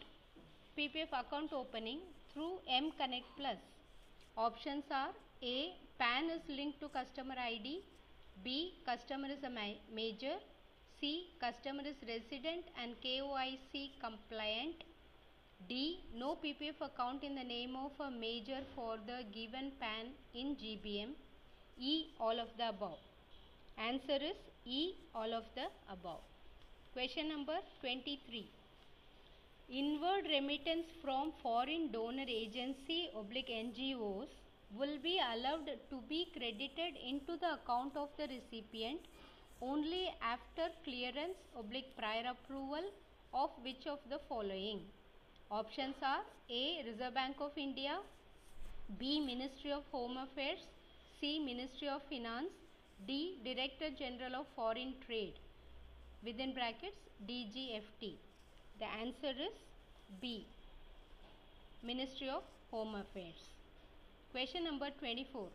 PPF 0.78 1.12
account 1.12 1.52
opening 1.52 1.98
through 2.32 2.52
M 2.68 2.92
Connect 2.98 3.26
Plus. 3.36 3.58
Options 4.36 4.84
are 4.90 5.10
A. 5.42 5.74
PAN 5.98 6.30
is 6.30 6.42
linked 6.48 6.80
to 6.80 6.88
customer 6.88 7.34
ID. 7.38 7.82
B. 8.44 8.74
Customer 8.86 9.28
is 9.28 9.42
a 9.44 9.50
ma 9.50 9.66
major. 9.92 10.36
C. 11.00 11.28
Customer 11.40 11.82
is 11.92 11.96
resident 12.12 12.64
and 12.82 12.94
KYC 13.04 13.90
compliant. 14.00 14.84
D. 15.68 16.00
No 16.14 16.36
PPF 16.42 16.80
account 16.80 17.24
in 17.24 17.34
the 17.34 17.44
name 17.44 17.76
of 17.76 17.92
a 18.06 18.10
major 18.10 18.60
for 18.74 18.96
the 19.06 19.24
given 19.34 19.72
PAN 19.80 20.12
in 20.34 20.56
GBM. 20.56 21.10
E. 21.78 22.06
All 22.20 22.38
of 22.38 22.48
the 22.56 22.68
above. 22.68 22.98
Answer 23.76 24.22
is 24.32 24.38
E. 24.64 24.94
All 25.14 25.32
of 25.32 25.44
the 25.54 25.66
above. 25.90 26.20
Question 26.92 27.28
number 27.28 27.58
23. 27.80 28.46
Inward 29.70 30.24
remittance 30.28 30.86
from 31.02 31.32
foreign 31.42 31.90
donor 31.92 32.26
agency 32.28 33.10
oblique 33.16 33.48
NGOs 33.48 34.28
will 34.76 34.98
be 35.02 35.18
allowed 35.32 35.66
to 35.90 36.00
be 36.08 36.28
credited 36.36 36.94
into 37.08 37.36
the 37.40 37.54
account 37.54 37.96
of 37.96 38.08
the 38.16 38.28
recipient 38.28 39.00
only 39.60 40.12
after 40.22 40.68
clearance 40.84 41.38
oblique 41.58 41.96
prior 41.96 42.24
approval 42.30 42.84
of 43.34 43.50
which 43.64 43.86
of 43.86 43.98
the 44.08 44.18
following 44.28 44.80
options 45.50 45.94
are 46.02 46.22
a 46.50 46.82
reserve 46.86 47.14
bank 47.14 47.36
of 47.40 47.52
india 47.56 47.98
b 48.98 49.20
ministry 49.20 49.72
of 49.72 49.84
home 49.92 50.16
affairs 50.24 50.62
c 51.20 51.38
ministry 51.50 51.88
of 51.88 52.00
finance 52.08 52.59
d 53.06 53.38
director 53.44 53.90
general 54.02 54.34
of 54.40 54.46
foreign 54.56 54.92
trade 55.06 55.38
within 56.26 56.52
brackets 56.58 57.02
dgft 57.28 58.10
the 58.82 58.88
answer 59.04 59.34
is 59.48 59.56
b 60.20 60.32
ministry 61.90 62.28
of 62.28 62.44
home 62.70 62.94
affairs 62.94 63.42
Question 64.32 64.64
number 64.64 64.88
24. 64.98 65.48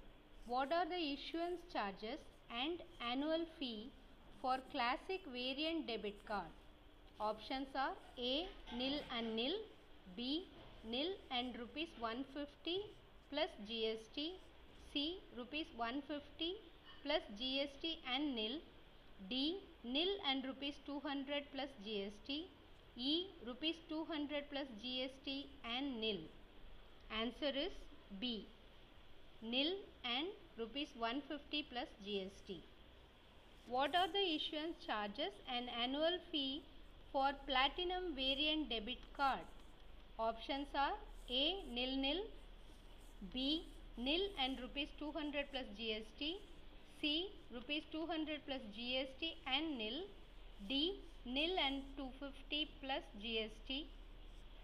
What 0.47 0.73
are 0.73 0.85
the 0.85 0.99
issuance 1.13 1.61
charges 1.71 2.19
and 2.61 2.81
annual 3.09 3.45
fee 3.57 3.93
for 4.41 4.57
classic 4.71 5.21
variant 5.31 5.87
debit 5.87 6.25
card? 6.27 6.51
Options 7.19 7.69
are 7.73 7.95
A. 8.19 8.47
Nil 8.77 8.99
and 9.17 9.35
nil. 9.35 9.53
B. 10.17 10.49
Nil 10.83 11.13
and 11.31 11.57
rupees 11.57 11.87
150 11.99 12.81
plus 13.31 13.49
GST. 13.69 14.31
C. 14.91 15.21
Rupees 15.37 15.67
150 15.77 16.55
plus 17.05 17.21
GST 17.39 17.97
and 18.13 18.35
nil. 18.35 18.57
D. 19.29 19.59
Nil 19.83 20.11
and 20.29 20.43
rupees 20.45 20.75
200 20.85 21.43
plus 21.53 21.69
GST. 21.85 22.45
E. 22.97 23.27
Rupees 23.45 23.75
200 23.89 24.49
plus 24.51 24.67
GST 24.83 25.45
and 25.75 26.01
nil. 26.01 26.19
Answer 27.21 27.53
is 27.65 27.71
B 28.19 28.47
nil 29.51 29.73
and 30.03 30.27
rupees 30.57 30.89
150 30.97 31.65
plus 31.71 31.89
GST. 32.05 32.61
What 33.67 33.95
are 33.95 34.07
the 34.07 34.23
issuance 34.37 34.77
charges 34.85 35.33
and 35.55 35.69
annual 35.83 36.17
fee 36.31 36.63
for 37.11 37.29
platinum 37.47 38.15
variant 38.15 38.69
debit 38.69 39.03
card? 39.17 39.45
Options 40.17 40.67
are 40.73 40.95
A 41.29 41.43
nil 41.75 41.95
nil, 41.97 42.21
B 43.33 43.65
nil 43.97 44.21
and 44.43 44.59
rupees 44.59 44.89
200 44.99 45.45
plus 45.51 45.65
GST, 45.79 46.35
C 47.05 47.29
rupees 47.53 47.83
200 47.91 48.39
plus 48.47 48.61
GST 48.75 49.27
and 49.55 49.77
nil, 49.77 49.97
D 50.67 50.99
nil 51.23 51.51
and 51.63 51.83
250 51.97 52.69
plus 52.81 53.03
GST, 53.21 53.85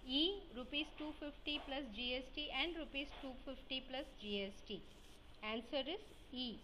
E 0.07 0.21
rupees 0.57 0.88
250 0.98 1.62
plus 1.67 1.83
GST 1.95 2.48
and 2.63 2.75
rupees 2.81 3.13
250 3.21 3.83
plus 3.89 4.07
GST. 4.24 4.79
Answer 5.53 5.83
is 5.95 6.01
E. 6.33 6.57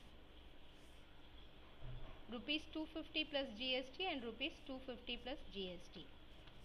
rupees 2.34 2.64
250 2.74 3.26
plus 3.26 3.46
GST 3.62 4.12
and 4.12 4.24
rupees 4.24 4.54
250 4.66 5.20
plus 5.24 5.38
GST. 5.54 6.06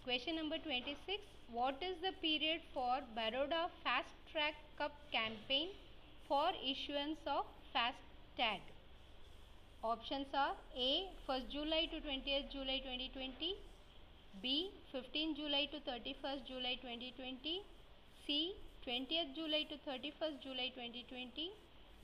Question 0.05 0.37
number 0.37 0.57
26. 0.57 1.21
What 1.53 1.77
is 1.83 1.97
the 2.01 2.17
period 2.27 2.63
for 2.73 3.01
Baroda 3.15 3.69
Fast 3.85 4.17
Track 4.33 4.55
Cup 4.79 4.93
campaign 5.13 5.69
for 6.27 6.49
issuance 6.65 7.21
of 7.27 7.45
Fast 7.75 7.99
Tag? 8.39 8.72
Options 9.83 10.29
are 10.33 10.55
A. 10.79 11.11
1st 11.29 11.49
July 11.51 11.87
to 11.93 11.99
20th 12.03 12.53
July 12.53 12.79
2020 12.85 13.57
B. 14.41 14.71
15 14.93 15.35
July 15.35 15.67
to 15.73 15.81
31st 15.81 16.47
July 16.47 16.75
2020 16.83 17.63
C. 18.25 18.55
20th 18.87 19.35
July 19.35 19.67
to 19.73 19.75
31st 19.83 20.39
July 20.45 20.69
2020 20.79 21.51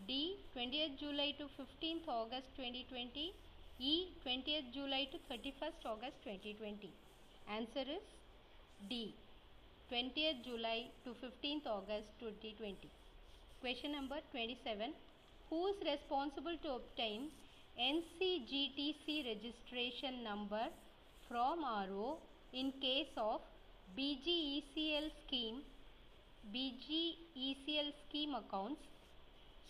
D. 0.09 0.35
20th 0.57 0.99
July 0.99 1.31
to 1.39 1.47
15th 1.55 2.09
August 2.09 2.51
2020 2.57 3.33
E. 3.79 4.09
20th 4.27 4.75
July 4.75 5.07
to 5.15 5.19
31st 5.31 5.87
August 5.87 6.19
2020 6.27 6.91
Answer 7.47 7.87
is 7.87 8.03
D. 8.91 9.15
20th 9.93 10.45
July 10.45 10.91
to 11.05 11.15
15th 11.23 11.67
August 11.79 12.11
2020 12.19 12.91
Question 13.61 13.93
number 13.93 14.19
27 14.33 14.93
Who 15.51 15.69
is 15.69 15.77
responsible 15.87 16.59
to 16.65 16.75
obtain 16.83 17.31
NCGTC 17.79 19.25
registration 19.25 20.25
number 20.25 20.67
from 21.29 21.61
RO 21.63 22.19
in 22.53 22.73
case 22.81 23.15
of 23.17 23.41
BGECL 23.97 25.11
scheme 25.25 25.63
BGECL 26.53 27.93
scheme 28.09 28.35
accounts 28.35 28.81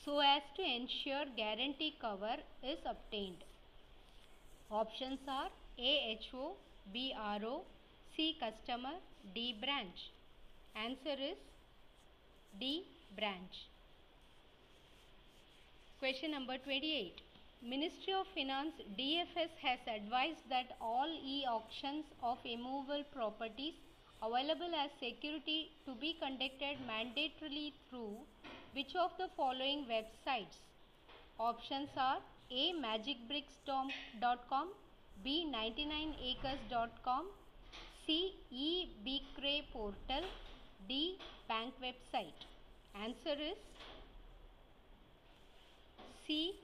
so 0.04 0.20
as 0.20 0.42
to 0.56 0.62
ensure 0.62 1.24
guarantee 1.36 1.94
cover 2.00 2.36
is 2.62 2.78
obtained. 2.86 3.44
Options 4.70 5.18
are 5.28 5.50
AHO, 5.78 6.54
BRO, 6.92 7.62
C 8.16 8.36
customer, 8.40 8.96
D 9.34 9.54
branch. 9.60 10.10
Answer 10.74 11.20
is 11.30 11.36
D 12.58 12.84
branch. 13.18 13.66
Question 15.98 16.30
number 16.30 16.56
28. 16.56 17.27
Ministry 17.60 18.12
of 18.14 18.26
Finance 18.34 18.74
DFS 18.96 19.50
has 19.60 19.80
advised 19.88 20.48
that 20.48 20.76
all 20.80 21.08
e-auctions 21.08 22.04
of 22.22 22.38
immovable 22.44 23.02
properties 23.12 23.74
available 24.22 24.72
as 24.76 24.90
security 25.00 25.72
to 25.84 25.94
be 25.96 26.14
conducted 26.20 26.78
mandatorily 26.88 27.72
through 27.90 28.16
which 28.74 28.94
of 28.94 29.10
the 29.18 29.28
following 29.36 29.86
websites? 29.90 30.58
Options 31.40 31.88
are 31.96 32.18
A. 32.52 32.72
magicbricks.com 32.74 34.70
B. 35.24 35.44
99acres.com 35.52 37.26
C. 38.06 38.34
eBkray 38.52 39.64
portal 39.72 40.24
D. 40.88 41.18
Bank 41.48 41.74
website 41.82 42.46
Answer 42.94 43.34
is 43.50 43.58
C. 46.24 46.54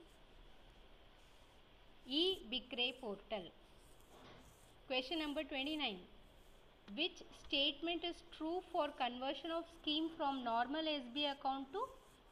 eBkray 2.55 2.91
portal. 3.01 3.45
Question 4.87 5.19
number 5.19 5.43
29. 5.43 5.97
Which 6.97 7.23
statement 7.45 8.05
is 8.05 8.23
true 8.37 8.61
for 8.71 8.89
conversion 8.99 9.51
of 9.51 9.65
scheme 9.77 10.11
from 10.17 10.45
normal 10.45 10.83
SB 10.83 11.33
account 11.33 11.73
to 11.73 11.83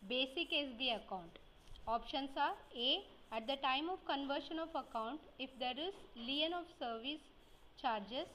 basic 0.09 0.53
SB 0.53 0.91
account? 0.99 1.39
Options 1.89 2.31
are 2.37 2.55
A. 2.77 3.03
At 3.33 3.47
the 3.49 3.57
time 3.57 3.89
of 3.89 4.05
conversion 4.07 4.59
of 4.61 4.69
account, 4.83 5.21
if 5.39 5.51
there 5.59 5.79
is 5.89 5.95
lien 6.15 6.53
of 6.53 6.67
service 6.79 7.25
charges 7.81 8.29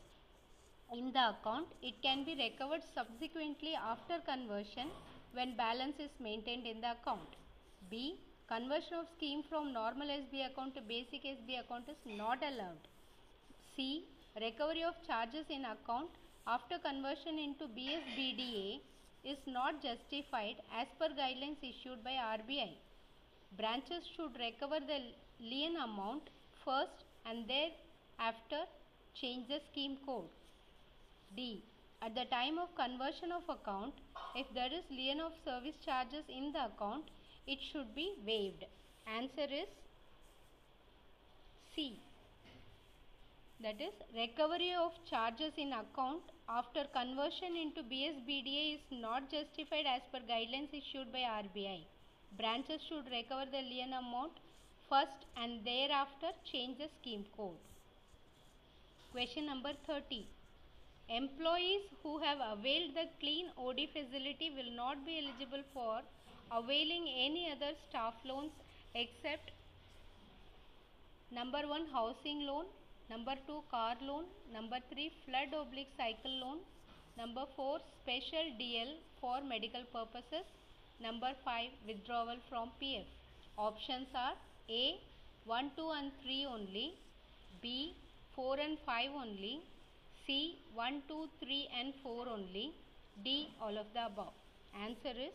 in 0.91 1.13
the 1.13 1.29
account, 1.29 1.67
it 1.81 2.01
can 2.01 2.25
be 2.25 2.35
recovered 2.35 2.81
subsequently 2.95 3.75
after 3.75 4.15
conversion 4.27 4.89
when 5.33 5.55
balance 5.55 5.99
is 5.99 6.09
maintained 6.19 6.65
in 6.65 6.81
the 6.81 6.91
account. 6.91 7.35
B. 7.89 8.15
Conversion 8.49 8.93
of 8.93 9.07
scheme 9.17 9.43
from 9.49 9.73
normal 9.73 10.07
SB 10.07 10.49
account 10.49 10.73
to 10.75 10.81
basic 10.81 11.23
SB 11.23 11.59
account 11.59 11.89
is 11.89 11.97
not 12.05 12.41
allowed. 12.41 12.87
C. 13.75 14.05
Recovery 14.39 14.83
of 14.83 14.95
charges 15.05 15.45
in 15.49 15.65
account 15.65 16.07
after 16.47 16.79
conversion 16.79 17.37
into 17.37 17.67
BSBDA 17.67 18.79
is 19.25 19.37
not 19.47 19.83
justified 19.83 20.55
as 20.73 20.87
per 20.97 21.09
guidelines 21.09 21.61
issued 21.61 22.01
by 22.05 22.11
RBI. 22.11 22.69
Branches 23.57 24.07
should 24.15 24.39
recover 24.39 24.79
the 24.79 25.01
lien 25.41 25.75
amount 25.75 26.29
first 26.63 27.03
and 27.25 27.49
thereafter 27.49 28.63
change 29.13 29.49
the 29.49 29.59
scheme 29.71 29.97
code. 30.05 30.29
D. 31.35 31.65
At 32.01 32.15
the 32.15 32.25
time 32.25 32.59
of 32.59 32.73
conversion 32.75 33.33
of 33.33 33.43
account, 33.49 33.93
if 34.35 34.47
there 34.53 34.71
is 34.71 34.85
lien 34.89 35.19
of 35.19 35.33
service 35.43 35.75
charges 35.83 36.23
in 36.29 36.53
the 36.53 36.67
account, 36.67 37.09
it 37.47 37.59
should 37.71 37.95
be 37.95 38.13
waived. 38.25 38.65
Answer 39.17 39.47
is 39.49 39.69
C. 41.73 41.99
That 43.61 43.79
is 43.81 43.93
recovery 44.15 44.73
of 44.73 44.91
charges 45.09 45.53
in 45.57 45.71
account 45.73 46.21
after 46.49 46.83
conversion 46.93 47.55
into 47.55 47.83
BSBDA 47.83 48.75
is 48.75 48.85
not 48.91 49.31
justified 49.31 49.87
as 49.87 50.01
per 50.11 50.19
guidelines 50.19 50.73
issued 50.73 51.11
by 51.11 51.23
RBI. 51.43 51.79
Branches 52.37 52.81
should 52.87 53.09
recover 53.09 53.45
the 53.49 53.61
lien 53.61 53.93
amount 53.93 54.33
first 54.89 55.25
and 55.37 55.65
thereafter 55.65 56.31
change 56.51 56.77
the 56.77 56.89
scheme 56.99 57.25
code. 57.35 57.57
Question 59.11 59.45
number 59.45 59.71
30. 59.87 60.27
Employees 61.09 61.83
who 62.03 62.19
have 62.19 62.39
availed 62.39 62.93
the 62.93 63.07
clean 63.19 63.47
OD 63.57 63.87
facility 63.93 64.51
will 64.55 64.71
not 64.75 65.05
be 65.05 65.19
eligible 65.19 65.63
for 65.73 66.01
availing 66.51 67.05
any 67.25 67.51
other 67.51 67.73
staff 67.89 68.13
loans 68.25 68.51
except 68.95 69.51
number 71.31 71.61
1 71.67 71.87
housing 71.91 72.45
loan, 72.45 72.65
number 73.09 73.35
2 73.47 73.61
car 73.69 73.95
loan, 74.01 74.25
number 74.53 74.77
3 74.93 75.11
flood 75.25 75.53
oblique 75.59 75.91
cycle 75.97 76.35
loan, 76.43 76.59
number 77.17 77.45
4 77.55 77.79
special 78.01 78.45
DL 78.59 78.93
for 79.19 79.41
medical 79.41 79.83
purposes, 79.91 80.45
number 81.01 81.31
5 81.43 81.69
withdrawal 81.87 82.37
from 82.49 82.69
PF. 82.81 83.05
Options 83.57 84.07
are 84.15 84.35
A 84.69 84.99
1, 85.45 85.71
2 85.75 85.91
and 85.97 86.11
3 86.23 86.45
only, 86.45 86.93
B 87.61 87.93
4 88.35 88.59
and 88.59 88.77
5 88.85 89.09
only, 89.15 89.61
C 90.25 90.57
1, 90.75 91.01
2, 91.07 91.27
3 91.39 91.67
and 91.79 91.93
4 92.03 92.29
only, 92.29 92.71
D 93.23 93.49
all 93.61 93.77
of 93.77 93.87
the 93.93 94.05
above. 94.05 94.33
Answer 94.85 95.15
is 95.27 95.33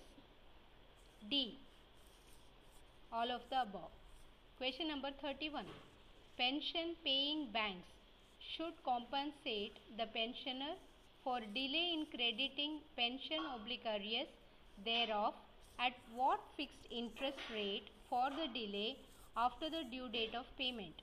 D. 1.30 1.58
All 3.12 3.30
of 3.30 3.42
the 3.50 3.62
above. 3.62 3.90
Question 4.58 4.88
number 4.88 5.10
31. 5.20 5.66
Pension 6.36 6.96
paying 7.04 7.48
banks 7.52 7.88
should 8.56 8.74
compensate 8.84 9.76
the 9.98 10.06
pensioner 10.14 10.74
for 11.22 11.38
delay 11.40 11.94
in 11.94 12.06
crediting 12.14 12.80
pension 12.96 13.38
oblique 13.54 13.86
thereof 14.84 15.34
at 15.78 15.92
what 16.14 16.40
fixed 16.56 16.86
interest 16.90 17.38
rate 17.52 17.88
for 18.08 18.30
the 18.30 18.48
delay 18.58 18.96
after 19.36 19.70
the 19.70 19.84
due 19.90 20.08
date 20.08 20.34
of 20.34 20.46
payment. 20.58 21.02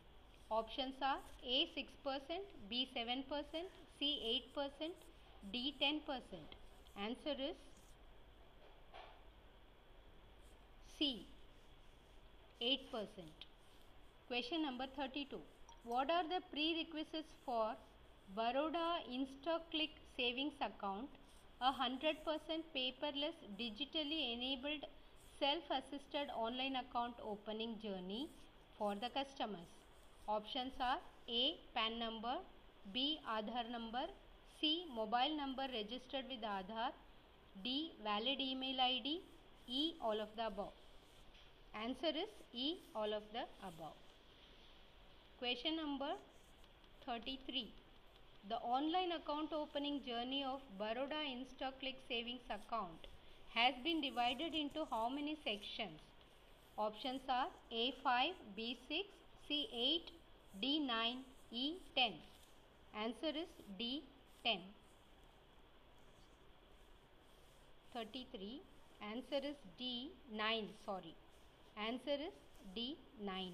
Options 0.52 0.96
are 1.02 1.20
A 1.46 1.70
6%, 1.78 1.86
B 2.70 2.90
7%, 2.96 3.24
C 4.00 4.44
8%, 4.58 4.90
D 5.52 5.76
10%. 5.82 6.22
Answer 6.98 7.36
is 7.40 7.56
C 11.00 11.26
8%. 12.62 12.78
Question 14.28 14.64
number 14.64 14.86
32. 14.98 15.38
What 15.86 16.12
are 16.12 16.26
the 16.32 16.42
prerequisites 16.52 17.36
for 17.46 17.68
Baroda 18.36 18.88
InstaClick 19.10 19.92
savings 20.18 20.58
account, 20.60 21.08
a 21.62 21.72
100% 21.72 22.18
paperless 22.76 23.38
digitally 23.62 24.34
enabled 24.34 24.84
self-assisted 25.40 26.28
online 26.36 26.76
account 26.76 27.16
opening 27.24 27.80
journey 27.82 28.28
for 28.78 28.94
the 28.96 29.10
customers? 29.10 29.72
Options 30.28 30.74
are 30.82 31.00
A. 31.30 31.56
PAN 31.74 31.98
number, 31.98 32.36
B. 32.94 33.22
Aadhaar 33.38 33.72
number, 33.72 34.04
C. 34.60 34.84
Mobile 34.94 35.38
number 35.38 35.66
registered 35.72 36.26
with 36.30 36.42
Aadhaar, 36.42 36.92
D. 37.64 37.94
Valid 38.04 38.42
email 38.42 38.82
ID, 38.82 39.22
E. 39.70 39.94
All 40.02 40.20
of 40.20 40.36
the 40.36 40.48
above. 40.48 40.79
Answer 41.74 42.10
is 42.16 42.30
E. 42.54 42.78
All 42.96 43.14
of 43.14 43.24
the 43.34 43.44
above. 43.68 43.96
Question 45.40 45.76
number 45.78 46.14
33. 47.06 47.74
The 48.50 48.58
online 48.58 49.12
account 49.12 49.54
opening 49.54 50.02
journey 50.06 50.44
of 50.44 50.62
Baroda 50.78 51.22
InstaClick 51.36 51.96
savings 52.08 52.46
account 52.50 53.08
has 53.54 53.74
been 53.84 54.02
divided 54.02 54.54
into 54.54 54.86
how 54.90 55.10
many 55.10 55.38
sections? 55.44 56.00
Options 56.78 57.22
are 57.28 57.48
A5, 57.72 58.34
B6, 58.58 59.06
C8, 59.50 60.02
D9, 60.62 61.18
E10. 61.54 62.14
Answer 62.96 63.38
is 63.38 63.50
D10. 63.80 64.60
33. 67.94 68.62
Answer 69.12 69.48
is 69.48 69.56
D9. 69.80 70.68
Sorry. 70.86 71.16
Answer 71.88 72.18
is 72.28 72.34
D9. 72.76 73.54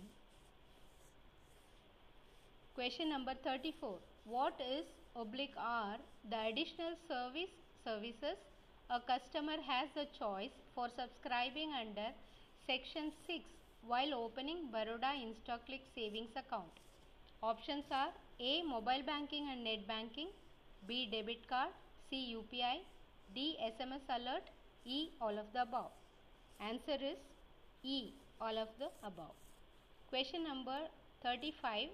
Question 2.73 3.09
number 3.09 3.33
34. 3.43 3.99
What 4.25 4.59
is 4.59 4.85
oblique 5.15 5.53
R? 5.57 5.97
The 6.29 6.39
additional 6.49 6.95
service 7.07 7.53
services 7.83 8.37
a 8.89 8.99
customer 8.99 9.57
has 9.67 9.89
the 9.95 10.05
choice 10.17 10.55
for 10.73 10.87
subscribing 10.89 11.71
under 11.73 12.07
section 12.65 13.11
6 13.27 13.43
while 13.85 14.13
opening 14.15 14.69
Baroda 14.71 15.11
InstaClick 15.25 15.81
savings 15.93 16.31
account. 16.35 16.81
Options 17.43 17.85
are 17.91 18.09
A. 18.39 18.63
Mobile 18.63 19.03
banking 19.05 19.49
and 19.51 19.63
net 19.63 19.87
banking 19.87 20.29
B. 20.87 21.07
Debit 21.11 21.47
card 21.47 21.69
C. 22.09 22.35
UPI 22.37 22.81
D. 23.35 23.55
SMS 23.61 24.05
alert 24.09 24.49
E. 24.83 25.09
All 25.21 25.37
of 25.37 25.45
the 25.53 25.61
above. 25.61 25.91
Answer 26.59 26.97
is 27.01 27.17
E. 27.85 28.13
All 28.41 28.57
of 28.57 28.69
the 28.79 28.89
above. 29.03 29.35
Question 30.09 30.43
number 30.43 30.77
35. 31.21 31.89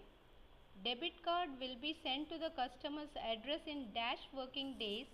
Debit 0.85 1.17
card 1.25 1.49
will 1.59 1.75
be 1.81 1.97
sent 2.01 2.29
to 2.29 2.37
the 2.37 2.51
customer's 2.59 3.13
address 3.31 3.59
in 3.67 3.87
dash 3.93 4.23
working 4.33 4.75
days 4.79 5.07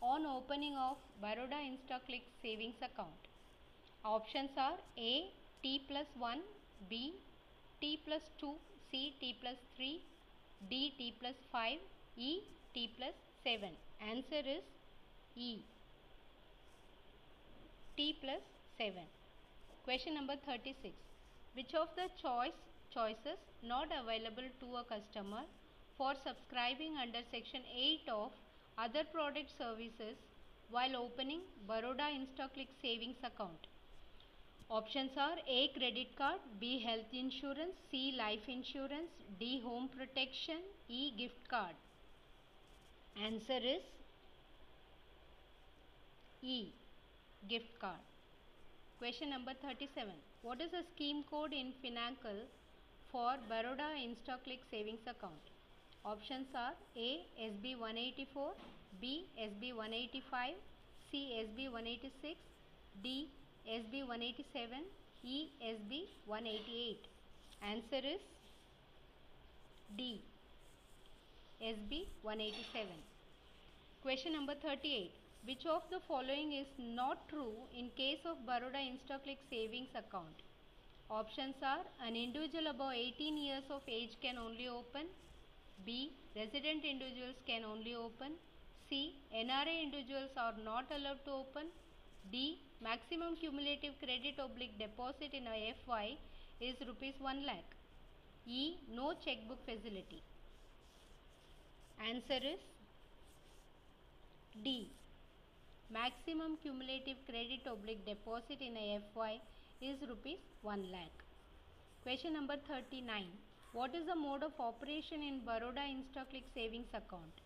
on 0.00 0.24
opening 0.24 0.76
of 0.76 0.96
Baroda 1.20 1.58
InstaClick 1.70 2.22
savings 2.42 2.80
account. 2.80 3.26
Options 4.04 4.50
are 4.56 4.78
A. 4.96 5.32
T 5.64 5.82
plus 5.88 6.06
1 6.16 6.38
B. 6.88 7.12
T 7.80 7.98
plus 8.06 8.22
2 8.38 8.54
C. 8.92 9.14
T 9.20 9.36
plus 9.40 9.56
3 9.76 10.00
D. 10.70 10.94
T 10.96 11.14
plus 11.20 11.34
5 11.50 11.78
E. 12.16 12.38
T 12.72 12.88
plus 12.96 13.14
7. 13.42 13.70
Answer 14.00 14.48
is 14.58 14.62
E. 15.34 15.56
T 17.96 18.16
plus 18.22 18.42
7. 18.78 19.19
Question 19.90 20.14
number 20.14 20.36
36. 20.46 20.94
Which 21.54 21.72
of 21.74 21.88
the 21.96 22.04
choice 22.22 22.58
choices 22.94 23.38
not 23.60 23.88
available 24.00 24.48
to 24.60 24.76
a 24.76 24.84
customer 24.84 25.40
for 25.98 26.12
subscribing 26.24 26.94
under 26.96 27.18
section 27.32 27.62
8 27.76 28.02
of 28.08 28.30
other 28.78 29.02
product 29.12 29.50
services 29.58 30.14
while 30.70 30.94
opening 30.94 31.40
Baroda 31.66 32.06
InstaClick 32.18 32.68
savings 32.80 33.16
account. 33.24 33.66
Options 34.68 35.10
are 35.16 35.38
A. 35.48 35.72
Credit 35.76 36.16
card, 36.16 36.38
B. 36.60 36.78
Health 36.86 37.12
insurance, 37.12 37.74
C. 37.90 38.14
Life 38.16 38.46
insurance, 38.46 39.10
D. 39.40 39.60
Home 39.64 39.88
protection, 39.88 40.62
E. 40.88 41.10
Gift 41.18 41.48
card. 41.48 41.74
Answer 43.20 43.58
is 43.74 43.82
E. 46.42 46.68
Gift 47.48 47.80
card. 47.80 48.09
Question 49.00 49.30
number 49.30 49.52
37. 49.62 50.12
What 50.42 50.60
is 50.60 50.72
the 50.72 50.82
scheme 50.94 51.24
code 51.30 51.54
in 51.54 51.72
Finacle 51.82 52.40
for 53.10 53.36
Baroda 53.50 53.86
InstaClick 53.98 54.60
savings 54.70 55.06
account? 55.12 55.40
Options 56.04 56.48
are 56.54 56.74
A. 56.98 57.24
SB 57.40 57.78
184, 57.78 58.50
B. 59.00 59.24
SB 59.40 59.72
185, 59.74 60.52
C. 61.10 61.46
SB 61.46 61.72
186, 61.72 62.36
D. 63.02 63.30
SB 63.66 64.06
187, 64.06 64.84
E. 65.24 65.48
SB 65.64 66.02
188. 66.26 66.98
Answer 67.72 68.06
is 68.06 68.20
D. 69.96 70.20
SB 71.62 72.04
187. 72.20 72.86
Question 74.02 74.34
number 74.34 74.54
38. 74.60 75.19
Which 75.44 75.64
of 75.66 75.82
the 75.90 76.00
following 76.06 76.52
is 76.52 76.66
not 76.78 77.28
true 77.28 77.54
in 77.76 77.90
case 77.96 78.20
of 78.24 78.44
Baroda 78.46 78.78
InstaClick 78.78 79.38
savings 79.48 79.88
account? 79.94 80.42
Options 81.10 81.54
are 81.62 81.84
an 82.06 82.14
individual 82.14 82.68
above 82.68 82.92
18 82.94 83.36
years 83.36 83.64
of 83.70 83.82
age 83.88 84.16
can 84.22 84.36
only 84.38 84.68
open 84.68 85.06
B. 85.84 86.12
Resident 86.36 86.84
individuals 86.84 87.36
can 87.46 87.64
only 87.64 87.94
open. 87.94 88.32
C. 88.88 89.14
NRA 89.34 89.82
individuals 89.82 90.30
are 90.36 90.54
not 90.62 90.84
allowed 90.94 91.24
to 91.24 91.32
open. 91.32 91.68
D. 92.30 92.58
Maximum 92.82 93.36
cumulative 93.36 93.94
credit 93.98 94.38
oblique 94.38 94.78
deposit 94.78 95.32
in 95.32 95.46
a 95.46 95.74
FY 95.86 96.16
is 96.60 96.76
rupees 96.86 97.14
1 97.18 97.46
lakh. 97.46 97.76
E. 98.46 98.76
No 98.94 99.14
checkbook 99.24 99.64
facility. 99.64 100.22
Answer 101.98 102.40
is 102.54 102.60
D. 104.62 104.90
Maximum 105.92 106.56
cumulative 106.62 107.16
credit 107.28 107.66
oblique 107.66 108.06
deposit 108.06 108.60
in 108.60 108.76
a 108.76 109.00
FY 109.12 109.40
is 109.82 109.96
rupees 110.08 110.38
1 110.62 110.84
lakh. 110.92 111.24
Question 112.04 112.32
number 112.32 112.54
39. 112.68 113.24
What 113.72 113.92
is 113.96 114.06
the 114.06 114.14
mode 114.14 114.44
of 114.44 114.52
operation 114.60 115.20
in 115.20 115.40
Baroda 115.44 115.82
InstaClick 115.94 116.44
savings 116.54 116.94
account? 116.94 117.42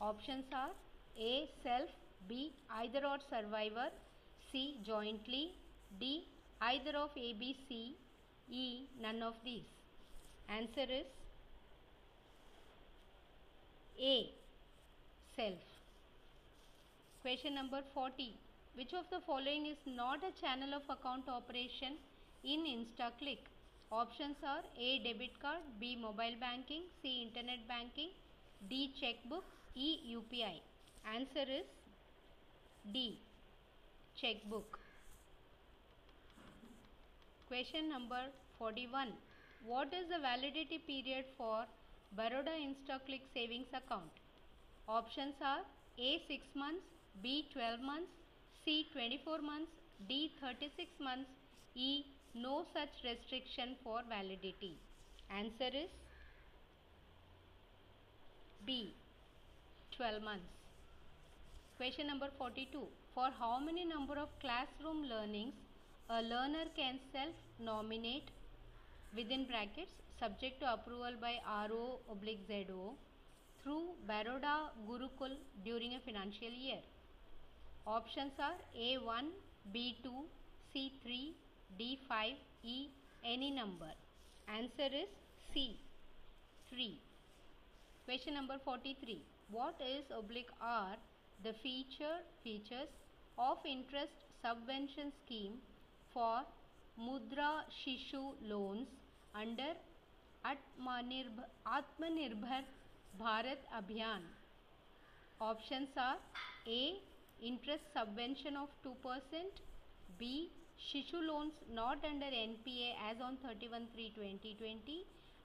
Options 0.00 0.44
are 0.52 0.72
A. 1.16 1.48
Self 1.62 1.88
B. 2.28 2.52
Either 2.68 3.06
or 3.06 3.18
survivor 3.30 3.86
C. 4.50 4.80
Jointly 4.84 5.52
D. 6.00 6.26
Either 6.60 6.96
of 6.98 7.10
A, 7.16 7.32
B, 7.34 7.56
C 7.68 7.94
E. 8.50 8.86
None 9.00 9.22
of 9.22 9.34
these. 9.44 9.70
Answer 10.48 10.90
is 10.90 11.06
A. 14.00 14.32
Self. 15.36 15.73
Question 17.24 17.54
number 17.54 17.80
40. 17.94 18.36
Which 18.74 18.92
of 18.92 19.06
the 19.10 19.18
following 19.26 19.64
is 19.64 19.78
not 19.86 20.18
a 20.22 20.38
channel 20.38 20.74
of 20.74 20.82
account 20.94 21.26
operation 21.26 21.94
in 22.44 22.66
InstaClick? 22.70 23.38
Options 23.90 24.36
are 24.46 24.60
A. 24.78 24.98
Debit 24.98 25.40
card, 25.40 25.62
B. 25.80 25.96
Mobile 25.96 26.36
banking, 26.38 26.82
C. 27.00 27.22
Internet 27.22 27.66
banking, 27.66 28.10
D. 28.68 28.92
Checkbook, 29.00 29.44
E. 29.74 30.00
UPI. 30.14 30.60
Answer 31.16 31.46
is 31.50 31.64
D. 32.92 33.18
Checkbook. 34.20 34.78
Question 37.48 37.88
number 37.88 38.24
41. 38.58 39.14
What 39.64 39.94
is 39.94 40.10
the 40.10 40.18
validity 40.18 40.82
period 40.86 41.24
for 41.38 41.64
Baroda 42.14 42.52
InstaClick 42.68 43.22
savings 43.32 43.72
account? 43.72 44.12
Options 44.86 45.36
are 45.42 45.62
A. 45.98 46.20
6 46.28 46.44
months, 46.54 46.84
B. 47.22 47.48
12 47.52 47.80
months, 47.80 48.10
C. 48.64 48.88
24 48.92 49.38
months, 49.42 49.70
D. 50.08 50.32
36 50.40 50.90
months, 51.00 51.30
E. 51.74 52.04
No 52.34 52.64
such 52.72 53.02
restriction 53.04 53.76
for 53.82 54.00
validity. 54.08 54.76
Answer 55.30 55.70
is 55.84 55.90
B. 58.66 58.94
12 59.96 60.22
months. 60.22 60.54
Question 61.76 62.06
number 62.06 62.28
42. 62.38 62.82
For 63.14 63.28
how 63.38 63.58
many 63.60 63.84
number 63.84 64.14
of 64.14 64.28
classroom 64.40 65.04
learnings 65.04 65.54
a 66.10 66.20
learner 66.22 66.66
can 66.76 66.98
self-nominate 67.12 68.30
within 69.16 69.44
brackets 69.46 69.92
subject 70.18 70.60
to 70.60 70.72
approval 70.72 71.14
by 71.20 71.34
RO 71.70 72.00
oblique 72.10 72.44
ZO 72.48 72.94
through 73.62 73.94
Baroda 74.08 74.70
Gurukul 74.88 75.36
during 75.64 75.94
a 75.94 76.00
financial 76.00 76.50
year? 76.50 76.80
Options 77.86 78.32
are 78.38 78.56
A1, 78.74 79.26
B2, 79.74 80.08
C3, 80.74 81.32
D5, 81.78 82.34
E, 82.62 82.88
any 83.22 83.50
number. 83.50 83.92
Answer 84.48 84.88
is 85.02 85.08
C, 85.52 85.76
3. 86.70 86.98
Question 88.06 88.34
number 88.34 88.56
43. 88.64 89.20
What 89.50 89.74
is 89.82 90.04
oblique 90.16 90.48
R? 90.62 90.96
The 91.42 91.52
feature 91.62 92.20
features 92.42 92.88
of 93.38 93.58
interest 93.66 94.16
subvention 94.42 95.12
scheme 95.24 95.58
for 96.14 96.40
Mudra 96.98 97.64
Shishu 97.68 98.32
loans 98.42 98.88
under 99.34 99.74
Atmanirbhar, 100.46 101.48
Atmanirbhar 101.66 102.62
Bharat 103.20 103.60
Abhiyan. 103.76 104.22
Options 105.38 105.88
are 105.98 106.16
A. 106.66 106.94
Interest 107.40 107.82
subvention 107.92 108.56
of 108.56 108.68
2%, 108.84 108.94
B. 110.18 110.50
Shishu 110.78 111.20
loans 111.26 111.54
not 111.72 112.04
under 112.04 112.26
NPA 112.26 112.94
as 113.10 113.20
on 113.20 113.36
31 113.38 113.88
3 113.94 114.12
2020 114.16 115.04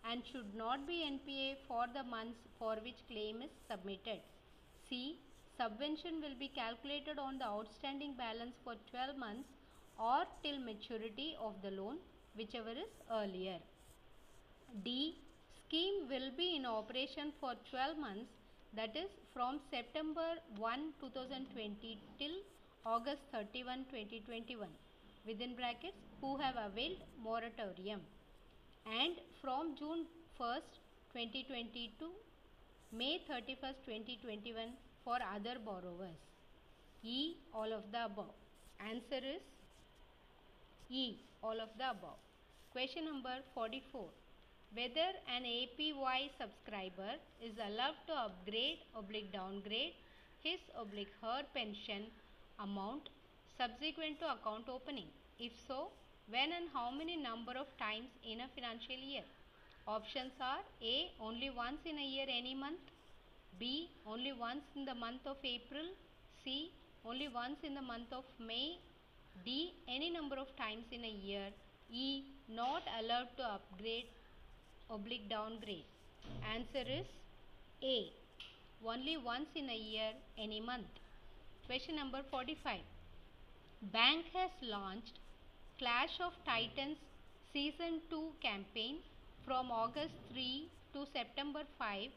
and 0.09 0.23
should 0.31 0.55
not 0.55 0.87
be 0.87 1.03
NPA 1.05 1.57
for 1.67 1.85
the 1.93 2.03
months 2.03 2.39
for 2.57 2.75
which 2.83 3.05
claim 3.07 3.41
is 3.41 3.51
submitted. 3.69 4.21
C. 4.89 5.19
Subvention 5.59 6.21
will 6.21 6.37
be 6.39 6.47
calculated 6.47 7.19
on 7.19 7.37
the 7.37 7.45
outstanding 7.45 8.13
balance 8.15 8.55
for 8.63 8.75
12 8.91 9.17
months 9.17 9.49
or 9.99 10.23
till 10.41 10.59
maturity 10.59 11.35
of 11.39 11.53
the 11.61 11.71
loan, 11.71 11.97
whichever 12.35 12.71
is 12.71 12.93
earlier. 13.11 13.59
D. 14.83 15.17
Scheme 15.67 16.07
will 16.09 16.31
be 16.37 16.55
in 16.55 16.65
operation 16.65 17.33
for 17.39 17.53
12 17.69 17.97
months 17.97 18.31
that 18.75 18.95
is 18.95 19.09
from 19.33 19.59
September 19.71 20.27
1 20.57 20.93
2020 21.01 21.97
till 22.19 22.35
August 22.85 23.21
31 23.31 23.85
2021 23.91 24.67
within 25.25 25.55
brackets 25.55 25.97
who 26.21 26.37
have 26.37 26.55
availed 26.63 27.01
moratorium 27.23 28.01
and 29.01 29.15
from 29.41 29.75
June 29.79 30.05
1st 30.39 30.77
2020 31.13 31.93
to 31.99 32.09
May 32.91 33.21
31st 33.29 33.81
2021 33.85 34.73
for 35.03 35.17
other 35.35 35.57
borrowers. 35.63 36.19
E. 37.03 37.35
All 37.53 37.71
of 37.73 37.83
the 37.91 38.05
above. 38.05 38.33
Answer 38.79 39.21
is 39.35 39.43
E. 40.89 41.17
All 41.43 41.59
of 41.61 41.69
the 41.77 41.89
above. 41.91 42.17
Question 42.71 43.05
number 43.05 43.37
44. 43.53 44.09
Whether 44.73 45.09
an 45.35 45.43
APY 45.45 46.29
subscriber 46.39 47.13
is 47.41 47.53
allowed 47.57 47.97
to 48.07 48.13
upgrade 48.13 48.79
oblique 48.95 49.31
downgrade 49.33 49.93
his 50.43 50.59
oblique 50.81 51.15
her 51.21 51.41
pension 51.53 52.03
amount 52.59 53.09
subsequent 53.57 54.19
to 54.19 54.31
account 54.31 54.69
opening. 54.69 55.07
If 55.39 55.53
so, 55.67 55.89
when 56.29 56.51
and 56.51 56.69
how 56.71 56.91
many 56.91 57.17
number 57.17 57.53
of 57.53 57.67
times 57.77 58.09
in 58.23 58.41
a 58.41 58.47
financial 58.55 58.95
year? 58.95 59.23
Options 59.87 60.33
are 60.39 60.61
A. 60.83 61.11
Only 61.19 61.49
once 61.49 61.79
in 61.85 61.97
a 61.97 62.05
year 62.05 62.27
any 62.29 62.53
month. 62.53 62.93
B. 63.59 63.89
Only 64.05 64.33
once 64.33 64.65
in 64.75 64.85
the 64.85 64.93
month 64.93 65.25
of 65.25 65.37
April. 65.43 65.87
C. 66.43 66.71
Only 67.03 67.27
once 67.27 67.57
in 67.63 67.73
the 67.73 67.81
month 67.81 68.13
of 68.13 68.23
May. 68.39 68.77
D. 69.43 69.73
Any 69.87 70.11
number 70.11 70.35
of 70.35 70.55
times 70.55 70.85
in 70.91 71.03
a 71.03 71.15
year. 71.27 71.47
E. 71.91 72.23
Not 72.47 72.83
allowed 72.99 73.35
to 73.37 73.43
upgrade 73.43 74.05
oblique 74.89 75.29
downgrade. 75.29 75.85
Answer 76.53 76.85
is 76.99 77.05
A. 77.83 78.11
Only 78.85 79.17
once 79.17 79.49
in 79.55 79.69
a 79.69 79.75
year 79.75 80.11
any 80.37 80.59
month. 80.59 80.87
Question 81.67 81.95
number 81.95 82.21
45. 82.31 82.79
Bank 83.93 84.25
has 84.33 84.51
launched 84.61 85.19
Clash 85.77 86.19
of 86.19 86.33
Titans 86.45 86.97
Season 87.53 88.01
2 88.09 88.31
campaign 88.41 88.97
from 89.45 89.71
August 89.71 90.13
3 90.33 90.67
to 90.93 91.05
September 91.13 91.61
5, 91.77 92.09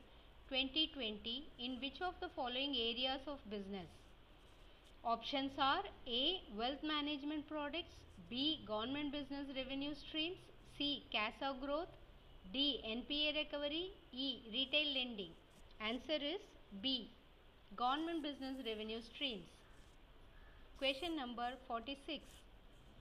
2020 0.49 1.45
in 1.59 1.79
which 1.81 2.01
of 2.01 2.15
the 2.21 2.29
following 2.35 2.75
areas 2.75 3.21
of 3.27 3.39
business? 3.51 3.89
Options 5.05 5.53
are 5.59 5.83
A. 6.07 6.41
Wealth 6.57 6.83
management 6.83 7.49
products 7.49 7.95
B. 8.31 8.61
Government 8.67 9.13
business 9.13 9.47
revenue 9.57 9.95
streams 9.95 10.39
C. 10.79 11.03
CASA 11.13 11.57
growth 11.65 11.89
D. 12.53 12.81
NPA 12.87 13.37
recovery. 13.37 13.93
E. 14.13 14.41
Retail 14.53 14.95
lending. 14.95 15.33
Answer 15.81 16.19
is 16.35 16.41
B. 16.83 17.11
Government 17.77 18.23
business 18.23 18.57
revenue 18.67 19.01
streams. 19.01 19.47
Question 20.79 21.17
number 21.17 21.51
46. 21.69 22.23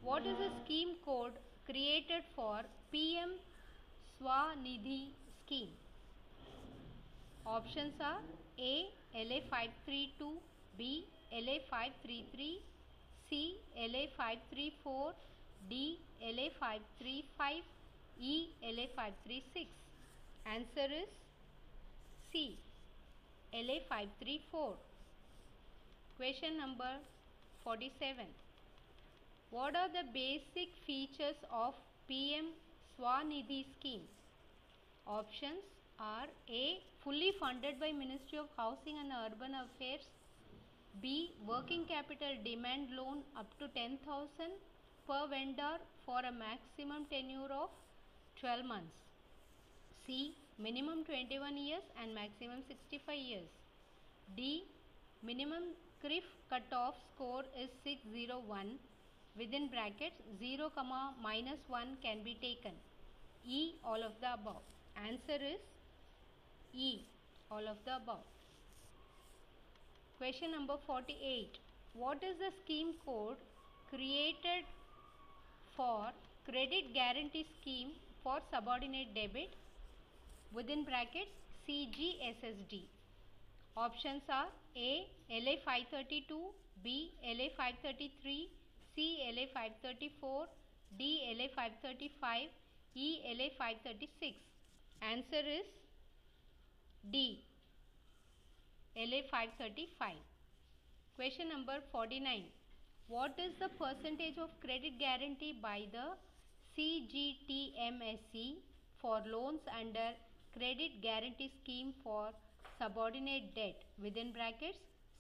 What 0.02 0.26
is 0.26 0.38
the 0.38 0.50
scheme 0.64 0.96
code 1.06 1.34
created 1.66 2.24
for 2.36 2.62
PM 2.92 3.32
Swanidhi 4.20 5.10
scheme? 5.46 5.70
Options 7.46 7.94
are 8.00 8.22
A. 8.60 8.86
LA532, 9.16 10.38
B. 10.78 11.06
LA533, 11.34 12.60
C. 13.30 13.58
LA534, 13.78 15.14
D. 15.70 16.00
LA535, 16.24 17.62
ELA536. 18.20 19.68
Answer 20.46 20.88
is 21.02 21.10
C. 22.32 22.58
LA534. 23.54 24.74
Question 26.18 26.58
number 26.58 26.98
47. 27.64 28.26
What 29.50 29.76
are 29.76 29.90
the 29.90 30.06
basic 30.14 30.70
features 30.86 31.36
of 31.52 31.74
PM 32.08 32.54
Swanidhi 32.98 33.66
scheme? 33.78 34.08
Options 35.06 35.64
are 36.00 36.28
A. 36.50 36.80
Fully 37.04 37.34
funded 37.40 37.80
by 37.80 37.92
Ministry 37.92 38.38
of 38.38 38.48
Housing 38.56 38.98
and 39.00 39.12
Urban 39.26 39.54
Affairs. 39.56 40.06
B. 41.02 41.32
Working 41.48 41.86
capital 41.86 42.36
demand 42.46 42.90
loan 42.96 43.24
up 43.38 43.48
to 43.60 43.68
10,000 43.70 44.00
per 45.08 45.28
vendor 45.28 45.78
for 46.06 46.20
a 46.20 46.32
maximum 46.32 47.06
tenure 47.10 47.52
of 47.52 47.70
12 48.42 48.66
months. 48.66 48.98
C. 50.04 50.34
Minimum 50.58 51.04
21 51.06 51.58
years 51.58 51.84
and 52.02 52.16
maximum 52.16 52.64
65 52.68 53.16
years. 53.16 53.50
D. 54.36 54.64
Minimum 55.22 55.66
CRIF 56.02 56.24
cutoff 56.50 56.96
score 57.14 57.44
is 57.64 57.70
601 57.84 58.80
within 59.38 59.70
brackets 59.70 60.18
0 60.40 60.72
comma 60.74 61.14
minus 61.22 61.62
1 61.68 61.98
can 62.02 62.24
be 62.24 62.34
taken. 62.42 62.74
E. 63.46 63.76
All 63.86 64.02
of 64.10 64.18
the 64.22 64.34
above. 64.34 64.66
Answer 65.06 65.40
is 65.54 65.62
E. 66.74 67.06
All 67.52 67.68
of 67.68 67.78
the 67.86 67.98
above. 67.98 68.26
Question 70.18 70.52
number 70.52 70.78
48. 70.88 71.60
What 71.94 72.24
is 72.24 72.38
the 72.40 72.52
scheme 72.64 72.94
code 73.06 73.38
created 73.92 74.66
for 75.76 76.10
credit 76.46 76.96
guarantee 76.96 77.46
scheme 77.62 77.92
for 78.24 78.40
subordinate 78.54 79.14
debit 79.16 79.56
within 80.54 80.84
brackets 80.84 81.32
CGSSD? 81.68 82.84
Options 83.78 84.22
are 84.30 84.48
A. 84.76 85.08
LA 85.30 85.56
532, 85.66 86.40
B. 86.84 87.14
LA 87.24 87.48
533, 87.58 88.50
C. 88.96 89.18
LA 89.36 89.46
534, 89.54 90.46
D. 90.98 91.36
LA 91.38 91.48
535, 91.56 92.50
E. 92.96 93.20
LA 93.38 93.48
536. 93.58 94.38
Answer 95.02 95.44
is 95.48 95.66
D. 97.12 97.44
LA 98.96 99.22
535. 99.32 100.16
Question 101.16 101.50
number 101.50 101.80
49. 101.92 102.44
What 103.08 103.40
is 103.40 103.54
the 103.60 103.70
percentage 103.70 104.38
of 104.38 104.50
credit 104.60 105.00
guarantee 105.00 105.58
by 105.62 105.88
the 105.92 106.18
CGTMSE 106.78 108.58
for 109.02 109.22
loans 109.26 109.62
under 109.80 110.12
credit 110.58 111.02
guarantee 111.02 111.52
scheme 111.62 111.94
for 112.04 112.30
subordinate 112.80 113.54
debt 113.56 113.84
within 114.02 114.32
brackets 114.32 114.78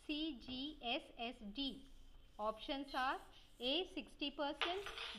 CGSSD? 0.07 1.79
Options 2.39 2.87
are 2.95 3.17
A 3.59 3.87
60%, 3.95 4.33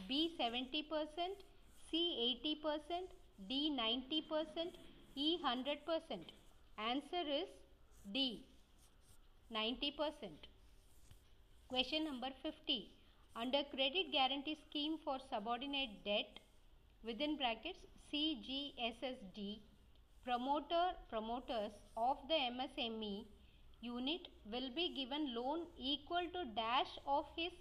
B 0.08 0.34
70%, 0.40 0.84
C 1.90 2.40
80%, 2.66 3.02
D 3.48 3.70
90%, 3.78 4.72
E 5.14 5.38
100%. 5.44 6.18
Answer 6.78 7.24
is 7.40 7.48
D 8.12 8.44
90%. 9.54 9.92
Question 11.68 12.04
number 12.04 12.28
50. 12.42 12.90
Under 13.34 13.64
credit 13.64 14.12
guarantee 14.12 14.54
scheme 14.68 14.98
for 15.04 15.18
subordinate 15.30 16.04
debt 16.04 16.38
within 17.02 17.36
brackets 17.36 17.78
CGSSD 18.12 19.60
promoter 20.22 20.92
promoters 21.08 21.72
of 21.96 22.18
the 22.28 22.34
MSME 22.34 23.26
unit 23.80 24.28
will 24.44 24.70
be 24.74 24.94
given 24.94 25.34
loan 25.34 25.66
equal 25.76 26.28
to 26.34 26.44
dash 26.54 26.92
of 27.06 27.26
his 27.36 27.52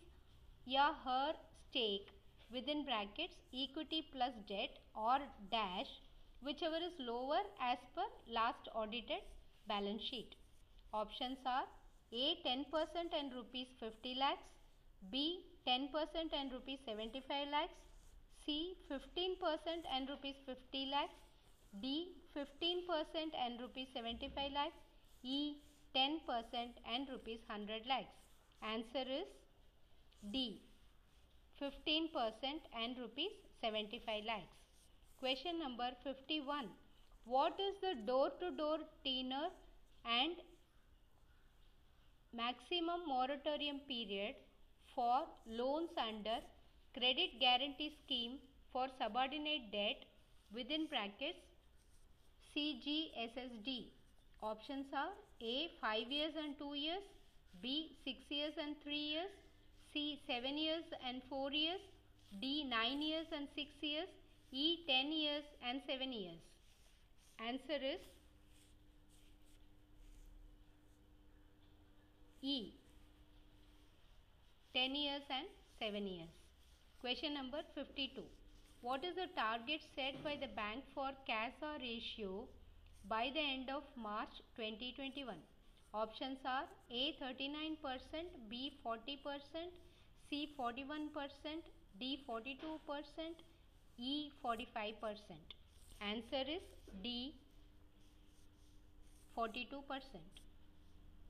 या 0.67 0.87
her 1.05 1.33
stake 1.69 2.09
within 2.51 2.83
brackets 2.85 3.37
equity 3.63 4.01
plus 4.11 4.33
debt 4.47 4.77
or 4.93 5.19
dash 5.51 5.93
whichever 6.41 6.81
is 6.89 6.99
lower 6.99 7.41
as 7.59 7.77
per 7.95 8.07
last 8.27 8.67
audited 8.75 9.23
balance 9.67 10.03
sheet. 10.03 10.35
Options 10.93 11.37
are 11.45 11.65
A 12.11 12.35
10% 12.45 13.13
and 13.19 13.33
rupees 13.33 13.67
50 13.79 14.15
lakhs, 14.15 14.43
B 15.09 15.45
10% 15.67 16.33
and 16.33 16.51
rupees 16.51 16.79
75 16.85 17.47
lakhs, 17.51 17.73
C 18.45 18.75
15% 18.89 19.85
and 19.95 20.09
rupees 20.09 20.35
50 20.45 20.89
lakhs, 20.91 21.13
D 21.81 22.15
15% 22.35 23.35
and 23.45 23.61
rupees 23.61 23.87
75 23.93 24.51
lakhs, 24.53 24.75
E 25.23 25.57
10% 25.95 26.17
and 26.93 27.07
rupees 27.09 27.39
100 27.47 27.85
lakhs. 27.87 28.09
Answer 28.63 29.05
is 29.09 29.27
D 30.31 30.61
15% 31.61 32.09
and 32.81 32.97
rupees 32.97 33.31
75 33.61 34.23
lakhs. 34.25 34.55
Question 35.19 35.59
number 35.59 35.91
51. 36.03 36.69
What 37.25 37.53
is 37.59 37.75
the 37.81 37.93
door 38.07 38.31
to 38.39 38.49
door 38.57 38.79
tenure 39.03 39.51
and 40.05 40.33
maximum 42.33 43.05
moratorium 43.07 43.79
period 43.87 44.35
for 44.95 45.27
loans 45.47 45.89
under 45.97 46.37
credit 46.97 47.39
guarantee 47.39 47.93
scheme 48.03 48.39
for 48.71 48.87
subordinate 48.99 49.71
debt 49.71 50.05
within 50.53 50.87
brackets 50.87 51.39
CGSSD. 52.55 53.91
Options 54.41 54.87
are 54.93 55.13
A 55.41 55.71
5 55.79 56.11
years 56.11 56.33
and 56.43 56.57
2 56.59 56.73
years, 56.73 57.03
B 57.61 57.95
6 58.03 58.17
years 58.29 58.53
and 58.57 58.75
3 58.83 58.95
years, 58.95 59.31
C 59.93 60.19
7 60.27 60.57
years 60.57 60.83
and 61.07 61.21
4 61.29 61.51
years, 61.51 61.79
D 62.41 62.63
9 62.63 63.01
years 63.01 63.27
and 63.31 63.47
6 63.55 63.69
years, 63.81 64.09
E 64.51 64.83
10 64.87 65.11
years 65.11 65.43
and 65.67 65.81
7 65.87 66.11
years. 66.11 66.39
Answer 67.39 67.79
is 67.93 68.01
E 72.41 72.80
10 74.73 74.95
years 74.95 75.23
and 75.29 75.47
7 75.79 76.07
years. 76.07 76.29
Question 77.01 77.33
number 77.33 77.61
52. 77.75 78.21
What 78.81 79.03
is 79.03 79.15
the 79.15 79.27
target 79.35 79.81
set 79.95 80.23
by 80.23 80.37
the 80.39 80.47
bank 80.59 80.85
for 80.95 81.09
CASA 81.27 81.71
ratio 81.81 82.47
by 83.09 83.31
the 83.33 83.41
end 83.41 83.69
of 83.69 83.83
March 83.97 84.39
2021? 84.55 85.35
Options 85.93 86.37
are 86.45 86.63
A 86.89 87.13
39%, 87.21 88.31
B 88.49 88.71
40%, 88.85 89.19
C 90.29 90.49
41%, 90.57 91.67
D 91.99 92.23
42%, 92.29 92.79
E 93.97 94.31
45%. 94.41 94.95
Answer 95.99 96.43
is 96.49 96.63
D 97.03 97.35
42%. 99.37 99.83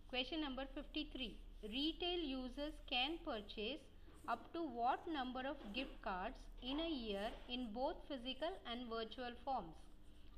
Question 0.10 0.42
number 0.42 0.66
53. 0.76 1.36
Retail 1.64 2.18
users 2.18 2.74
can 2.90 3.20
purchase 3.24 3.82
up 4.28 4.52
to 4.52 4.64
what 4.64 5.08
number 5.08 5.42
of 5.42 5.58
gift 5.76 6.02
cards 6.02 6.34
in 6.64 6.80
a 6.80 6.90
year 6.90 7.30
in 7.50 7.68
both 7.72 7.98
physical 8.08 8.50
and 8.66 8.90
virtual 8.90 9.32
forms? 9.46 9.76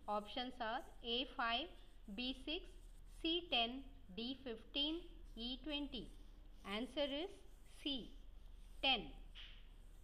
Options 0.06 0.52
are 0.60 0.82
A5, 1.08 1.68
B6, 2.18 2.62
C10, 3.24 3.84
D15, 4.18 5.00
E20. 5.38 6.08
Answer 6.76 7.08
is 7.24 7.30
C. 7.82 8.12
10. 8.84 9.04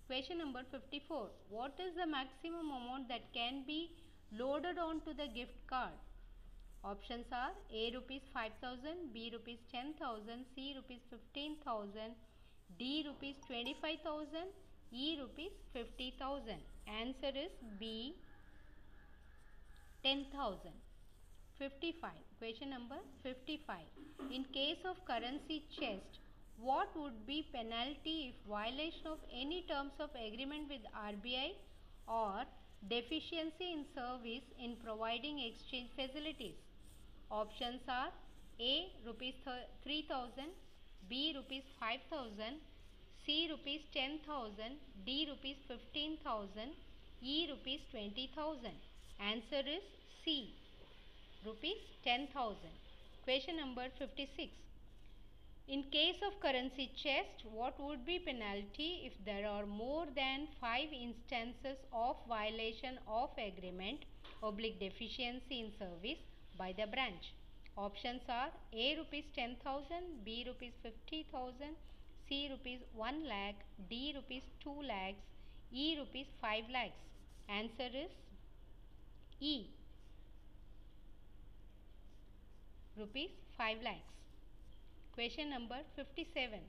Question 0.08 0.38
number 0.38 0.62
54. 0.72 1.28
What 1.50 1.74
is 1.80 1.96
the 1.96 2.08
maximum 2.08 2.72
amount 2.72 3.10
that 3.10 3.34
can 3.34 3.66
be 3.68 3.92
loaded 4.32 4.78
onto 4.78 5.14
the 5.14 5.28
gift 5.28 5.68
card? 5.68 5.92
Options 6.84 7.26
are 7.34 7.52
A 7.74 7.92
rupees 7.94 8.22
5000, 8.34 9.14
B 9.14 9.30
rupees 9.34 9.60
10000, 9.70 10.46
C 10.56 10.74
rupees 10.78 11.02
15000, 11.12 12.16
D 12.80 13.04
rupees 13.06 13.36
25000, 13.48 14.48
E 14.92 15.18
rupees 15.20 15.52
50000. 15.74 16.56
Answer 16.88 17.38
is 17.38 17.52
B 17.80 18.16
10000. 20.04 20.72
55. 21.60 22.12
Question 22.40 22.70
number 22.70 22.96
55. 23.24 23.76
In 24.32 24.46
case 24.46 24.80
of 24.86 24.96
currency 25.06 25.66
chest, 25.70 26.20
what 26.58 26.88
would 26.96 27.28
be 27.28 27.46
penalty 27.54 28.32
if 28.32 28.50
violation 28.50 29.08
of 29.08 29.20
any 29.34 29.66
terms 29.68 29.92
of 30.00 30.10
agreement 30.16 30.70
with 30.70 30.82
RBI 30.96 31.52
or 32.08 32.46
deficiency 32.90 33.74
in 33.74 33.84
service 33.94 34.48
in 34.58 34.78
providing 34.82 35.40
exchange 35.40 35.90
facilities? 35.98 36.69
Options 37.32 37.82
are 37.88 38.12
A 38.60 38.92
rupees 39.06 39.36
3000, 39.84 40.50
B 41.08 41.34
rupees 41.36 41.64
5000, 41.80 42.58
C 43.24 43.48
rupees 43.52 43.82
10000, 43.94 44.78
D 45.06 45.28
rupees 45.30 45.58
15000, 45.68 46.74
E 47.22 47.48
rupees 47.52 47.82
20000. 47.92 48.72
Answer 49.20 49.64
is 49.68 49.84
C 50.26 50.56
rupees 51.46 51.78
10000. 52.04 52.58
Question 53.24 53.58
number 53.58 53.86
56. 54.00 54.50
In 55.68 55.84
case 55.92 56.18
of 56.26 56.40
currency 56.42 56.90
chest, 56.96 57.46
what 57.54 57.80
would 57.80 58.08
be 58.08 58.18
penalty 58.18 59.04
if 59.06 59.14
there 59.24 59.48
are 59.48 59.68
more 59.68 60.08
than 60.16 60.48
5 60.60 60.90
instances 60.92 61.78
of 61.94 62.16
violation 62.28 62.98
of 63.08 63.30
agreement 63.38 64.00
oblique 64.42 64.80
deficiency 64.80 65.60
in 65.60 65.72
service 65.78 66.18
by 66.60 66.74
the 66.78 66.86
branch? 66.86 67.34
Options 67.78 68.22
are 68.28 68.50
A 68.74 68.98
rupees 68.98 69.24
10,000, 69.36 70.26
B 70.26 70.44
rupees 70.46 70.74
50,000, 70.84 71.76
C 72.28 72.48
rupees 72.52 72.82
1 72.94 73.28
lakh, 73.28 73.56
D 73.90 74.14
rupees 74.16 74.44
2 74.64 74.74
lakhs, 74.88 75.24
E 75.72 75.98
rupees 75.98 76.28
5 76.42 76.66
lakhs. 76.74 77.00
Answer 77.48 77.90
is 78.04 78.12
E 79.40 79.68
rupees 82.98 83.32
5 83.58 83.78
lakhs. 83.82 84.12
Question 85.14 85.50
number 85.50 85.80
57. 85.96 86.60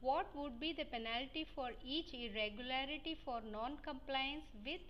What 0.00 0.26
would 0.34 0.58
be 0.58 0.72
the 0.72 0.84
penalty 0.84 1.46
for 1.54 1.70
each 1.84 2.14
irregularity 2.14 3.18
for 3.24 3.40
non-compliance 3.52 4.44
with 4.64 4.80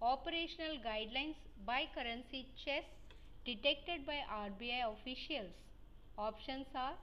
operational 0.00 0.78
guidelines 0.84 1.38
by 1.64 1.80
currency 1.94 2.46
chest 2.64 3.01
detected 3.44 4.06
by 4.06 4.18
RBI 4.30 4.82
officials? 4.92 5.52
Options 6.16 6.66
are 6.74 6.94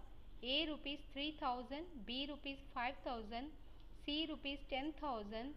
A 0.44 0.68
rupees 0.70 1.00
3000, 1.14 1.84
B 2.06 2.28
rupees 2.30 2.60
5000, 2.74 3.48
C 4.06 4.28
rupees 4.30 4.60
10000, 4.70 5.54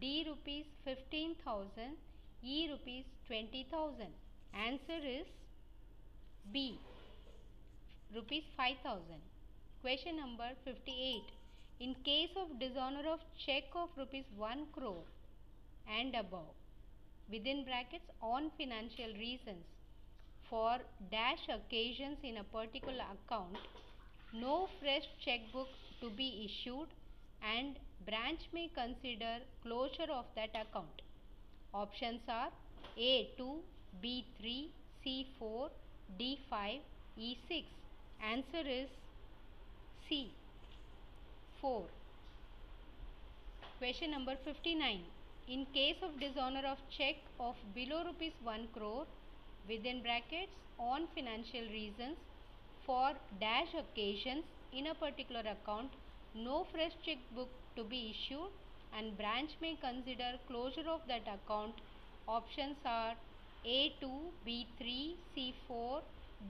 D 0.00 0.24
rupees 0.26 0.64
15000, 0.84 1.96
E 2.42 2.68
rupees 2.70 3.04
20000. 3.28 4.06
Answer 4.54 5.00
is 5.04 5.26
B 6.52 6.78
rupees 8.14 8.44
5000. 8.56 9.02
Question 9.82 10.16
number 10.16 10.48
58. 10.64 11.22
In 11.80 11.94
case 12.04 12.30
of 12.36 12.58
dishonor 12.58 13.08
of 13.12 13.20
check 13.44 13.64
of 13.74 13.88
rupees 13.96 14.24
1 14.36 14.66
crore 14.72 15.04
and 15.98 16.14
above 16.14 16.54
within 17.30 17.64
brackets 17.64 18.10
on 18.20 18.50
financial 18.56 19.12
reasons 19.18 19.71
for 20.52 20.78
dash 21.10 21.48
occasions 21.58 22.18
in 22.30 22.36
a 22.36 22.44
particular 22.56 23.04
account 23.16 23.56
no 24.32 24.68
fresh 24.80 25.06
checkbook 25.24 25.68
to 26.00 26.08
be 26.10 26.28
issued 26.46 26.88
and 27.54 27.78
branch 28.06 28.40
may 28.52 28.68
consider 28.74 29.38
closure 29.62 30.10
of 30.10 30.24
that 30.36 30.50
account. 30.50 31.02
Options 31.74 32.20
are 32.28 32.50
A2, 32.98 33.58
B3, 34.02 34.68
C4, 35.04 35.70
D5, 36.18 36.80
E6. 37.18 37.64
Answer 38.22 38.64
is 38.66 38.88
C. 40.08 40.30
4. 41.60 41.84
Question 43.78 44.10
number 44.12 44.36
59. 44.44 45.00
In 45.48 45.66
case 45.74 45.96
of 46.02 46.18
dishonor 46.20 46.66
of 46.66 46.78
check 46.96 47.16
of 47.38 47.56
below 47.74 48.04
rupees 48.04 48.32
1 48.42 48.68
crore 48.74 49.06
within 49.68 50.02
brackets 50.02 50.52
on 50.78 51.06
financial 51.14 51.66
reasons 51.72 52.16
for 52.86 53.12
dash 53.40 53.74
occasions 53.78 54.44
in 54.72 54.86
a 54.88 54.94
particular 54.94 55.44
account 55.56 55.90
no 56.34 56.66
fresh 56.72 56.92
checkbook 57.04 57.48
to 57.76 57.84
be 57.84 58.14
issued 58.14 58.48
and 58.96 59.16
branch 59.16 59.50
may 59.60 59.76
consider 59.80 60.38
closure 60.48 60.88
of 60.88 61.00
that 61.08 61.22
account. 61.22 61.74
Options 62.28 62.76
are 62.84 63.14
A2, 63.66 64.10
B3, 64.46 65.14
C4, 65.36 66.02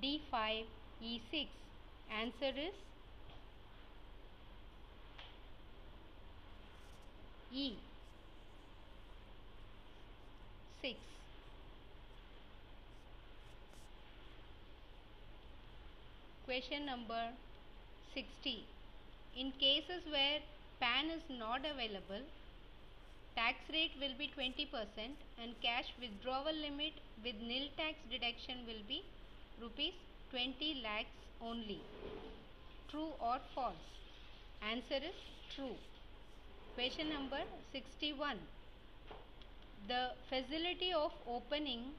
D5, 0.03 0.65
E6. 1.03 1.47
Answer 2.21 2.53
is 2.59 2.75
E. 7.53 7.75
6. 10.83 11.12
Question 16.53 16.85
number 16.85 17.29
60. 18.13 18.67
In 19.39 19.53
cases 19.53 20.03
where 20.15 20.41
PAN 20.81 21.07
is 21.09 21.23
not 21.31 21.61
available, 21.65 22.25
tax 23.35 23.57
rate 23.73 23.93
will 23.99 24.13
be 24.19 24.31
20% 24.37 24.67
and 25.43 25.55
cash 25.63 25.95
withdrawal 25.99 26.53
limit 26.65 26.93
with 27.25 27.41
nil 27.41 27.69
tax 27.79 27.97
deduction 28.11 28.61
will 28.67 28.85
be 28.87 29.01
rupees 29.63 29.95
20 30.31 30.83
lakhs 30.85 31.25
only. 31.41 31.81
True 32.91 33.13
or 33.19 33.39
false? 33.55 33.89
Answer 34.75 35.03
is 35.11 35.19
true. 35.57 35.77
Question 36.75 37.09
number 37.17 37.45
61. 37.73 38.37
The 39.89 40.03
facility 40.29 40.93
of 40.93 41.13
opening 41.27 41.93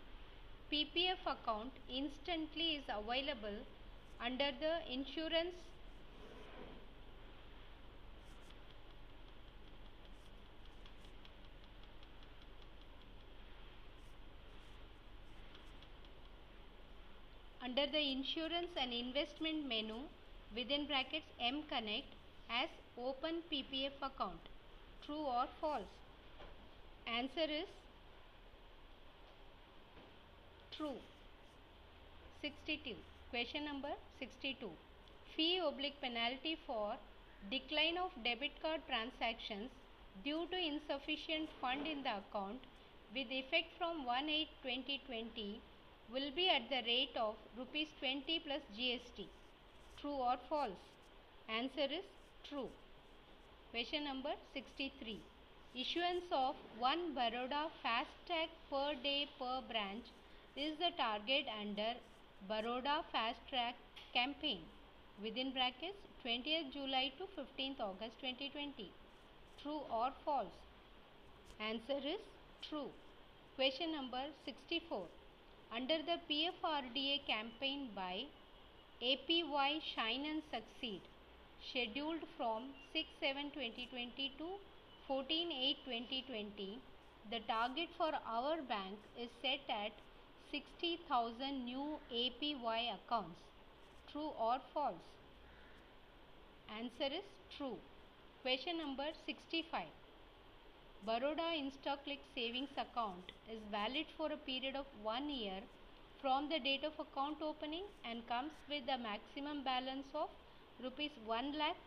PPF 0.71 1.31
account 1.37 1.71
instantly 1.89 2.75
is 2.75 2.83
available 3.01 3.63
under 4.25 4.51
the 4.59 4.73
insurance 4.93 5.55
under 17.61 17.85
the 17.87 17.99
insurance 17.99 18.69
and 18.77 18.93
investment 18.93 19.67
menu 19.67 19.99
within 20.55 20.85
brackets 20.87 21.25
M 21.41 21.63
connect 21.69 22.15
as 22.49 22.69
open 22.97 23.41
PPF 23.51 24.01
account 24.01 24.51
true 25.05 25.25
or 25.37 25.47
false? 25.59 25.95
Answer 27.07 27.47
is 27.61 27.67
true. 30.77 30.95
62 32.41 33.12
Question 33.33 33.65
number 33.65 33.89
62. 34.19 34.69
Fee 35.35 35.59
oblique 35.67 35.99
penalty 35.99 36.55
for 36.67 36.93
decline 37.49 37.97
of 37.97 38.11
debit 38.23 38.51
card 38.61 38.81
transactions 38.87 39.71
due 40.23 40.45
to 40.51 40.57
insufficient 40.65 41.49
fund 41.59 41.87
in 41.87 42.03
the 42.03 42.13
account 42.21 42.61
with 43.15 43.31
effect 43.31 43.73
from 43.79 44.05
1-8-2020 44.05 45.55
will 46.13 46.29
be 46.35 46.47
at 46.47 46.69
the 46.69 46.83
rate 46.85 47.17
of 47.17 47.33
rupees 47.57 47.87
20 47.97 48.39
plus 48.45 48.61
GST. 48.77 49.25
True 49.99 50.21
or 50.29 50.37
false? 50.47 50.85
Answer 51.49 51.89
is 51.89 52.05
true. 52.47 52.69
Question 53.71 54.03
number 54.03 54.33
63. 54.53 55.17
Issuance 55.73 56.29
of 56.31 56.53
1 56.77 57.15
Baroda 57.15 57.65
FASTag 57.83 58.49
per 58.69 58.93
day 59.01 59.27
per 59.39 59.59
branch 59.67 60.05
is 60.55 60.77
the 60.77 60.91
target 60.95 61.47
under 61.59 61.93
Baroda 62.47 63.05
Fast 63.09 63.39
Track 63.49 63.75
campaign 64.13 64.59
within 65.23 65.53
brackets 65.53 66.01
20th 66.25 66.73
July 66.73 67.11
to 67.17 67.23
15th 67.39 67.79
August 67.79 68.19
2020. 68.19 68.91
True 69.61 69.79
or 69.89 70.11
false? 70.25 70.57
Answer 71.61 71.99
is 72.05 72.19
true. 72.67 72.89
Question 73.55 73.93
number 73.93 74.23
64. 74.43 75.05
Under 75.73 75.99
the 76.09 76.19
PFRDA 76.29 77.25
campaign 77.25 77.87
by 77.95 78.25
APY 79.01 79.81
Shine 79.95 80.25
and 80.25 80.43
Succeed, 80.51 80.99
scheduled 81.69 82.27
from 82.35 82.63
6 82.91 83.07
7 83.21 83.51
2020 83.55 84.33
to 84.37 84.49
14 85.07 85.49
8 85.49 85.77
2020, 85.85 86.79
the 87.31 87.39
target 87.47 87.87
for 87.97 88.11
our 88.27 88.57
bank 88.63 88.99
is 89.17 89.29
set 89.41 89.61
at 89.69 89.93
60,000 90.53 91.65
new 91.65 91.97
APY 92.13 92.81
accounts. 92.95 93.39
True 94.11 94.29
or 94.39 94.57
false? 94.71 95.07
Answer 96.77 97.09
is 97.19 97.29
true. 97.57 97.77
Question 98.43 98.77
number 98.77 99.07
65. 99.25 99.87
Baroda 101.07 101.47
InstaClick 101.61 102.19
savings 102.35 102.69
account 102.77 103.31
is 103.51 103.57
valid 103.71 104.05
for 104.15 104.31
a 104.31 104.37
period 104.37 104.75
of 104.75 104.85
one 105.01 105.27
year 105.27 105.59
from 106.21 106.49
the 106.49 106.59
date 106.59 106.83
of 106.83 106.93
account 106.99 107.41
opening 107.41 107.85
and 108.05 108.27
comes 108.27 108.51
with 108.69 108.83
a 108.87 108.99
maximum 108.99 109.63
balance 109.63 110.13
of 110.13 110.29
rupees 110.83 111.17
1 111.25 111.57
lakh 111.57 111.81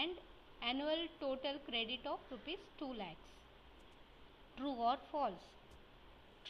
and 0.00 0.18
annual 0.62 1.06
total 1.20 1.62
credit 1.68 2.04
of 2.04 2.18
rupees 2.32 2.58
2 2.80 2.92
lakhs. 3.04 3.30
True 4.56 4.76
or 4.90 4.98
false? 5.12 5.48